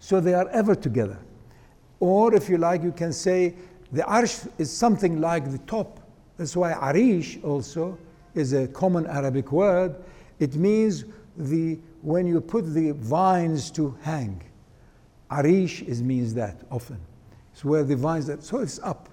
So 0.00 0.20
they 0.20 0.34
are 0.34 0.48
ever 0.48 0.74
together. 0.74 1.18
Or 2.02 2.34
if 2.34 2.48
you 2.48 2.58
like, 2.58 2.82
you 2.82 2.90
can 2.90 3.12
say 3.12 3.54
the 3.92 4.02
arsh 4.02 4.50
is 4.58 4.72
something 4.72 5.20
like 5.20 5.52
the 5.52 5.58
top. 5.58 6.00
That's 6.36 6.56
why 6.56 6.72
arish 6.72 7.38
also 7.44 7.96
is 8.34 8.54
a 8.54 8.66
common 8.66 9.06
Arabic 9.06 9.52
word. 9.52 9.94
It 10.40 10.56
means 10.56 11.04
the 11.36 11.78
when 12.00 12.26
you 12.26 12.40
put 12.40 12.74
the 12.74 12.90
vines 12.90 13.70
to 13.72 13.96
hang. 14.02 14.42
Arish 15.30 15.82
is 15.82 16.02
means 16.02 16.34
that 16.34 16.56
often. 16.72 16.98
It's 17.52 17.64
where 17.64 17.84
the 17.84 17.94
vines 17.94 18.26
that 18.26 18.42
so 18.42 18.58
it's 18.58 18.80
up. 18.80 19.08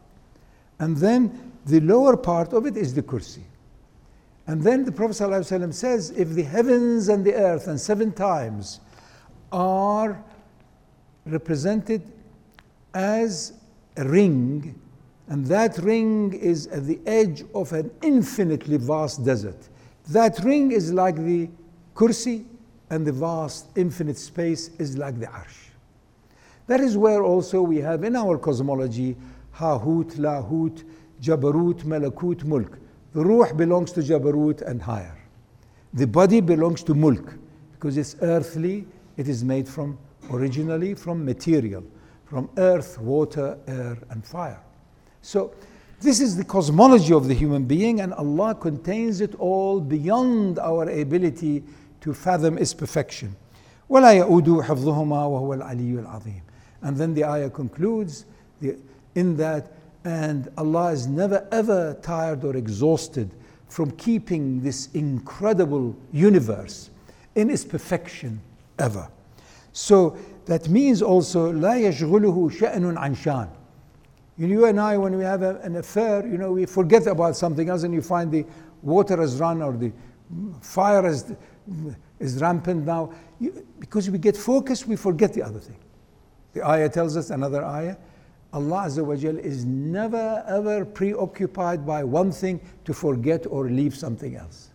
And 0.80 0.98
then 0.98 1.52
the 1.68 1.82
lower 1.82 2.18
part 2.18 2.54
of 2.54 2.66
it 2.66 2.76
is 2.76 2.96
the 2.96 3.04
kursi. 3.04 3.44
And 4.48 4.64
then 4.64 4.84
the 4.84 4.92
Prophet 4.92 5.14
ﷺ 5.14 5.76
says, 5.76 6.10
if 6.10 6.30
the 6.30 6.42
heavens 6.42 7.08
and 7.08 7.24
the 7.24 7.36
earth 7.36 7.68
and 7.68 7.80
seven 7.80 8.12
times 8.12 8.80
are 9.52 10.20
represented 11.28 12.02
as 12.94 13.54
a 13.98 14.08
ring, 14.08 14.80
and 15.28 15.46
that 15.46 15.78
ring 15.78 16.34
is 16.34 16.68
at 16.68 16.86
the 16.86 17.00
edge 17.06 17.44
of 17.54 17.72
an 17.74 17.92
infinitely 18.02 18.78
vast 18.78 19.24
desert. 19.24 19.70
That 20.10 20.40
ring 20.44 20.72
is 20.72 20.92
like 20.92 21.16
the 21.16 21.50
kursi, 21.96 22.46
and 22.90 23.06
the 23.06 23.12
vast 23.12 23.68
infinite 23.76 24.18
space 24.18 24.70
is 24.80 24.98
like 24.98 25.20
the 25.20 25.28
arsh. 25.28 25.70
That 26.68 26.80
is 26.80 26.98
where 26.98 27.24
also 27.24 27.62
we 27.62 27.78
have 27.78 28.04
in 28.04 28.16
our 28.16 28.38
cosmology 28.38 29.16
Hahut, 29.56 30.16
Lahut, 30.16 30.84
Jabarut, 31.22 31.84
Malakut, 31.84 32.44
Mulk. 32.44 32.80
The 33.14 33.24
Ruh 33.24 33.54
belongs 33.54 33.92
to 33.94 34.02
Jabarut 34.02 34.62
and 34.62 34.82
higher. 34.82 35.18
The 35.94 36.08
body 36.08 36.42
belongs 36.42 36.84
to 36.84 36.94
Mulk 36.94 37.34
because 37.74 37.98
it's 37.98 38.16
earthly, 38.22 38.86
it 39.18 39.28
is 39.28 39.44
made 39.44 39.68
from 39.68 39.98
originally 40.32 40.94
from 40.94 41.26
material 41.26 41.84
from 42.29 42.49
earth, 42.57 42.99
water, 43.01 43.59
air, 43.67 43.99
and 44.11 44.25
fire. 44.25 44.61
So, 45.23 45.53
this 46.01 46.21
is 46.21 46.37
the 46.37 46.45
cosmology 46.45 47.15
of 47.15 47.29
the 47.29 47.35
human 47.35 47.65
being, 47.65 48.01
and 48.01 48.13
Allah 48.13 48.55
contains 48.55 49.21
it 49.21 49.35
all 49.37 49.81
beyond 49.81 50.59
our 50.59 50.89
ability 50.89 51.63
to 52.03 52.13
fathom 52.13 52.59
its 52.59 52.75
perfection. 52.75 53.35
ولا 53.89 54.13
يؤود 54.13 54.63
حفظهما 54.63 55.27
وهو 55.27 55.55
العلي 55.55 56.05
العظيم. 56.05 56.43
And 56.83 56.97
then 56.97 57.15
the 57.15 57.25
ayah 57.25 57.51
concludes 57.51 58.27
the, 58.61 58.77
in 59.15 59.37
that, 59.37 59.73
and 60.05 60.51
Allah 60.59 60.93
is 60.93 61.07
never 61.07 61.47
ever 61.51 61.97
tired 62.03 62.45
or 62.45 62.57
exhausted 62.57 63.31
from 63.69 63.91
keeping 63.93 64.63
this 64.63 64.89
incredible 64.93 65.97
universe 66.13 66.91
in 67.35 67.51
its 67.51 67.65
perfection 67.65 68.41
ever. 68.79 69.09
So 69.73 70.17
that 70.47 70.69
means 70.69 71.03
also 71.03 71.53
لا 71.53 71.75
يشغله 71.75 72.51
شأن 72.51 72.97
عن 72.97 73.15
شان. 73.15 73.49
You 74.37 74.65
and 74.67 74.81
I, 74.81 74.97
when 74.97 75.17
we 75.17 75.25
have 75.25 75.43
a, 75.43 75.61
an 75.61 75.77
affair, 75.77 76.27
you 76.27 76.39
know, 76.39 76.53
we 76.53 76.67
forget 76.67 77.07
about 77.07 77.37
something 77.37 77.69
else 77.69 77.85
and 77.85 77.95
you 77.95 78.03
find 78.03 78.33
the 78.33 78.45
water 78.83 79.17
has 79.17 79.39
run 79.39 79.63
or 79.63 79.73
the 79.73 79.93
fire 80.61 81.07
is, 81.07 81.33
is 82.19 82.41
rampant 82.41 82.85
now. 82.85 83.13
You, 83.39 83.65
because 83.79 84.11
we 84.11 84.19
get 84.19 84.37
focused, 84.37 84.89
we 84.89 84.97
forget 84.97 85.33
the 85.33 85.43
other 85.43 85.61
thing. 85.61 85.77
The 86.53 86.67
ayah 86.67 86.89
tells 86.89 87.17
us, 87.17 87.31
another 87.31 87.65
ayah, 87.65 87.97
Allah 88.53 88.85
Azza 88.87 89.05
wa 89.05 89.17
Jal 89.17 89.37
is 89.39 89.65
never 89.65 90.45
ever 90.47 90.85
preoccupied 90.85 91.85
by 91.85 92.05
one 92.05 92.31
thing 92.31 92.61
to 92.85 92.95
forget 92.95 93.47
or 93.49 93.69
leave 93.69 93.97
something 93.97 94.37
else. 94.37 94.71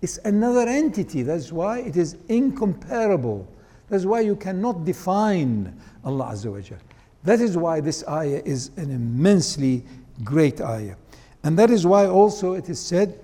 It's 0.00 0.18
another 0.18 0.68
entity. 0.68 1.22
That's 1.22 1.52
why 1.52 1.80
it 1.80 1.96
is 1.96 2.16
incomparable 2.28 3.48
that's 3.92 4.06
why 4.06 4.20
you 4.20 4.36
cannot 4.36 4.86
define 4.86 5.78
Allah 6.02 6.30
Azza 6.32 6.50
wa 6.50 6.60
Jal. 6.60 6.78
That 7.24 7.40
is 7.40 7.58
why 7.58 7.80
this 7.80 8.02
ayah 8.08 8.40
is 8.42 8.70
an 8.76 8.90
immensely 8.90 9.84
great 10.24 10.62
ayah. 10.62 10.96
And 11.44 11.58
that 11.58 11.70
is 11.70 11.86
why 11.86 12.06
also 12.06 12.54
it 12.54 12.70
is 12.70 12.80
said, 12.80 13.20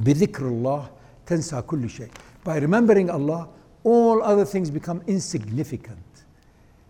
بِذِكْرِ 0.00 0.40
اللَّهِ 0.40 0.88
تَنْسَى 1.26 1.62
كُلُّ 1.62 1.84
شَيْء 1.84 2.10
By 2.42 2.58
remembering 2.58 3.08
Allah, 3.08 3.48
all 3.84 4.20
other 4.22 4.44
things 4.44 4.68
become 4.68 5.00
insignificant. 5.06 5.98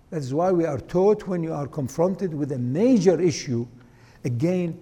That 0.08 0.22
is 0.22 0.32
why 0.32 0.50
we 0.50 0.64
are 0.64 0.78
taught 0.78 1.26
when 1.26 1.42
you 1.42 1.52
are 1.52 1.66
confronted 1.66 2.32
with 2.32 2.52
a 2.52 2.58
major 2.58 3.20
issue, 3.20 3.66
again, 4.24 4.80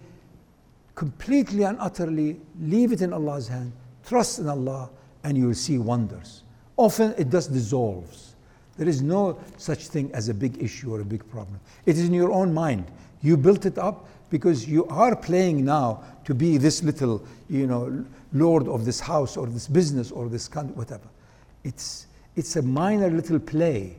completely 0.94 1.64
and 1.64 1.76
utterly 1.80 2.40
leave 2.60 2.92
it 2.92 3.02
in 3.02 3.12
Allah's 3.12 3.48
hand, 3.48 3.72
trust 4.06 4.38
in 4.38 4.48
Allah, 4.48 4.90
and 5.24 5.36
you 5.36 5.48
will 5.48 5.54
see 5.54 5.78
wonders 5.78 6.44
often 6.77 7.13
it 7.17 7.29
just 7.29 7.51
dissolves. 7.51 8.35
There 8.77 8.87
is 8.87 9.01
no 9.01 9.39
such 9.57 9.87
thing 9.87 10.11
as 10.13 10.29
a 10.29 10.33
big 10.33 10.61
issue 10.61 10.93
or 10.93 11.01
a 11.01 11.05
big 11.05 11.27
problem. 11.29 11.59
It 11.85 11.97
is 11.97 12.07
in 12.07 12.13
your 12.13 12.31
own 12.31 12.53
mind. 12.53 12.85
You 13.21 13.35
built 13.35 13.65
it 13.65 13.77
up 13.77 14.07
because 14.29 14.67
you 14.67 14.85
are 14.87 15.15
playing 15.15 15.65
now 15.65 16.03
to 16.25 16.35
be 16.35 16.57
this 16.57 16.83
little, 16.83 17.25
you 17.49 17.65
know, 17.65 18.05
lord 18.33 18.67
of 18.67 18.85
this 18.85 18.99
house 18.99 19.35
or 19.35 19.47
this 19.47 19.67
business 19.67 20.11
or 20.11 20.29
this 20.29 20.47
country, 20.47 20.75
whatever. 20.75 21.07
It's, 21.63 22.07
it's 22.35 22.55
a 22.55 22.61
minor 22.61 23.09
little 23.09 23.39
play. 23.39 23.95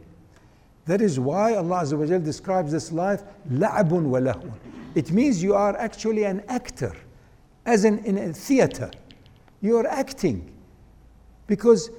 That 0.86 1.00
is 1.00 1.18
why 1.18 1.54
Allah 1.54 1.82
Azza 1.82 2.24
describes 2.24 2.72
this 2.72 2.92
life 2.92 3.22
la'abun 3.50 4.04
wa 4.04 4.20
lahun. 4.20 4.52
It 4.94 5.10
means 5.10 5.42
you 5.42 5.54
are 5.54 5.76
actually 5.76 6.24
an 6.24 6.42
actor, 6.48 6.94
as 7.66 7.84
in, 7.84 7.98
in 8.04 8.16
a 8.16 8.32
theater. 8.32 8.90
You 9.60 9.76
are 9.78 9.86
acting 9.86 10.50
because 11.46 11.90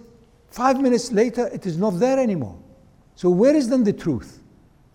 Five 0.51 0.81
minutes 0.81 1.11
later, 1.11 1.47
it 1.47 1.65
is 1.65 1.77
not 1.77 1.99
there 1.99 2.19
anymore. 2.19 2.57
So, 3.15 3.29
where 3.29 3.55
is 3.55 3.69
then 3.69 3.83
the 3.83 3.93
truth? 3.93 4.41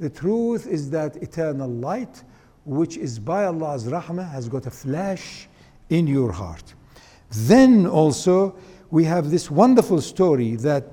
The 0.00 0.10
truth 0.10 0.66
is 0.66 0.90
that 0.90 1.16
eternal 1.16 1.68
light, 1.68 2.22
which 2.64 2.96
is 2.96 3.18
by 3.18 3.44
Allah's 3.44 3.86
rahmah, 3.86 4.30
has 4.30 4.48
got 4.48 4.66
a 4.66 4.70
flash 4.70 5.48
in 5.90 6.06
your 6.06 6.32
heart. 6.32 6.74
Then 7.30 7.86
also, 7.86 8.56
we 8.90 9.04
have 9.04 9.30
this 9.30 9.50
wonderful 9.50 10.00
story 10.00 10.56
that 10.56 10.84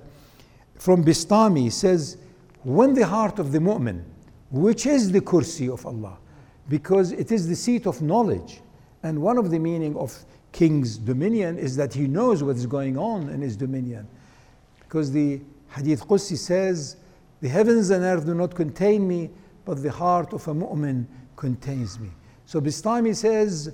from 0.75 1.03
Bistami 1.03 1.71
says, 1.71 2.17
when 2.63 2.93
the 2.93 3.05
heart 3.05 3.39
of 3.39 3.51
the 3.51 3.59
mu'min, 3.59 4.03
which 4.51 4.85
is 4.85 5.11
the 5.11 5.21
kursi 5.21 5.71
of 5.71 5.85
Allah, 5.85 6.17
because 6.69 7.11
it 7.11 7.31
is 7.31 7.47
the 7.47 7.55
seat 7.55 7.85
of 7.87 8.01
knowledge, 8.01 8.61
and 9.03 9.21
one 9.21 9.37
of 9.37 9.49
the 9.49 9.59
meaning 9.59 9.95
of 9.95 10.25
king's 10.51 10.97
dominion 10.97 11.57
is 11.57 11.75
that 11.75 11.93
he 11.93 12.07
knows 12.07 12.43
what 12.43 12.55
is 12.55 12.65
going 12.65 12.97
on 12.97 13.29
in 13.29 13.41
his 13.41 13.55
dominion. 13.55 14.07
Because 14.91 15.09
the 15.09 15.39
Hadith 15.69 16.05
Qudsi 16.05 16.37
says, 16.37 16.97
The 17.39 17.47
heavens 17.47 17.91
and 17.91 18.03
earth 18.03 18.25
do 18.25 18.35
not 18.35 18.53
contain 18.53 19.07
me, 19.07 19.29
but 19.63 19.81
the 19.81 19.89
heart 19.89 20.33
of 20.33 20.45
a 20.49 20.53
mu'min 20.53 21.05
contains 21.37 21.97
me. 21.97 22.09
So 22.45 22.59
Bistami 22.59 23.15
says, 23.15 23.73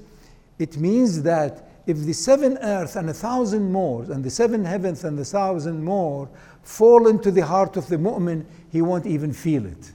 it 0.60 0.77
means 0.77 1.23
that 1.23 1.67
if 1.88 1.97
the 1.97 2.13
seven 2.13 2.60
earth 2.60 2.97
and 2.97 3.10
a 3.10 3.15
thousand 3.15 3.71
more, 3.71 4.03
and 4.03 4.23
the 4.23 4.30
seven 4.30 4.63
heavens 4.63 5.06
and 5.06 5.17
the 5.17 5.25
thousand 5.25 5.84
more 5.84 6.30
fall 6.62 7.08
into 7.08 7.32
the 7.32 7.43
heart 7.43 7.77
of 7.77 7.88
the 7.88 7.97
mu'min, 7.97 8.45
he 8.71 8.84
won't 8.84 9.08
even 9.08 9.34
feel 9.34 9.65
it. 9.65 9.91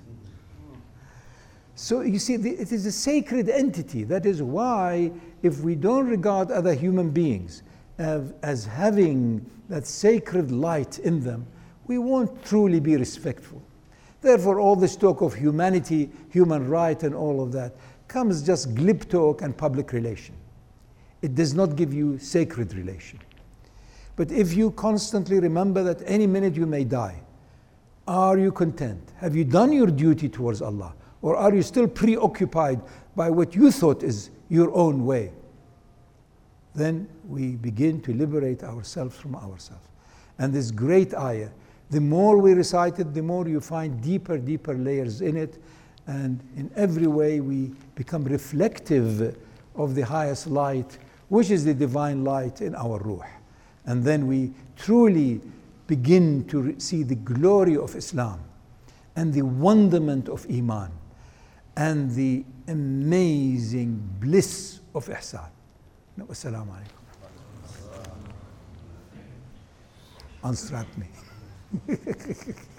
So 1.77 2.01
you 2.01 2.19
see, 2.19 2.35
it 2.35 2.73
is 2.73 2.85
a 2.85 2.91
sacred 2.91 3.49
entity. 3.49 4.03
That 4.03 4.27
is 4.27 4.43
why, 4.43 5.13
if 5.45 5.61
we 5.61 5.77
don't 5.77 6.09
regard 6.09 6.51
other 6.51 6.75
human 6.75 7.11
beings 7.11 7.63
as, 7.99 8.33
as 8.43 8.65
having 8.65 9.49
that 9.73 9.87
sacred 9.87 10.53
light 10.53 10.99
in 10.99 11.19
them, 11.21 11.47
we 11.87 11.97
won't 11.97 12.45
truly 12.45 12.79
be 12.79 12.95
respectful. 12.95 13.63
Therefore, 14.21 14.61
all 14.61 14.77
this 14.77 14.97
talk 14.97 15.23
of 15.23 15.33
humanity, 15.33 16.11
human 16.29 16.69
right, 16.69 17.03
and 17.03 17.15
all 17.15 17.43
of 17.43 17.53
that 17.53 17.75
comes 18.07 18.43
just 18.43 18.75
glib 18.75 19.09
talk 19.09 19.41
and 19.41 19.57
public 19.57 19.95
relation. 19.95 20.35
It 21.23 21.35
does 21.35 21.55
not 21.55 21.75
give 21.75 21.95
you 21.95 22.19
sacred 22.19 22.75
relation. 22.75 23.19
But 24.15 24.31
if 24.31 24.53
you 24.53 24.73
constantly 24.73 25.41
remember 25.41 25.83
that 25.85 26.03
any 26.05 26.27
minute 26.27 26.55
you 26.55 26.67
may 26.67 26.85
die, 26.85 27.23
are 28.07 28.37
you 28.37 28.53
content? 28.53 29.13
Have 29.21 29.35
you 29.35 29.45
done 29.45 29.73
your 29.73 29.87
duty 29.87 30.29
towards 30.29 30.61
Allah? 30.61 30.93
Or 31.23 31.35
are 31.35 31.55
you 31.55 31.63
still 31.63 31.89
preoccupied 31.89 32.83
by 33.17 33.31
what 33.31 33.55
you 33.55 33.71
thought 33.71 34.03
is 34.03 34.29
your 34.51 34.71
own 34.75 35.07
way? 35.07 35.33
Then 36.75 37.09
we 37.29 37.57
begin 37.57 38.01
to 38.03 38.15
liberate 38.15 38.63
ourselves 38.63 39.17
from 39.17 39.37
ourselves. 39.37 39.87
And 40.39 40.53
this 40.53 40.71
great 40.71 41.15
ayah, 41.15 41.51
the 41.91 42.01
more 42.01 42.39
we 42.39 42.55
recite 42.55 42.99
it, 42.99 43.13
the 43.13 43.23
more 43.23 43.47
you 43.47 43.61
find 43.61 44.03
deeper, 44.03 44.39
deeper 44.39 44.75
layers 44.75 45.21
in 45.21 45.37
it. 45.37 45.63
And 46.07 46.41
in 46.57 46.71
every 46.75 47.07
way, 47.07 47.41
we 47.41 47.73
become 47.95 48.25
reflective 48.25 49.37
of 49.75 49.95
the 49.95 50.03
highest 50.03 50.47
light, 50.47 50.99
which 51.29 51.51
is 51.51 51.65
the 51.65 51.75
divine 51.75 52.25
light 52.25 52.61
in 52.61 52.75
our 52.75 52.99
ruh. 52.99 53.27
And 53.85 54.03
then 54.03 54.27
we 54.27 54.53
truly 54.77 55.41
begin 55.87 56.45
to 56.49 56.79
see 56.79 57.03
the 57.03 57.15
glory 57.15 57.77
of 57.77 57.95
Islam 57.95 58.41
and 59.17 59.33
the 59.33 59.43
wonderment 59.43 60.29
of 60.29 60.47
Iman 60.51 60.91
and 61.77 62.11
the 62.13 62.45
amazing 62.69 64.03
bliss 64.21 64.81
of 64.95 65.07
Ihsan. 65.09 65.51
والسلام 66.19 66.71
عليكم. 66.71 67.03
Unstrap 70.45 70.87
me. 70.99 71.07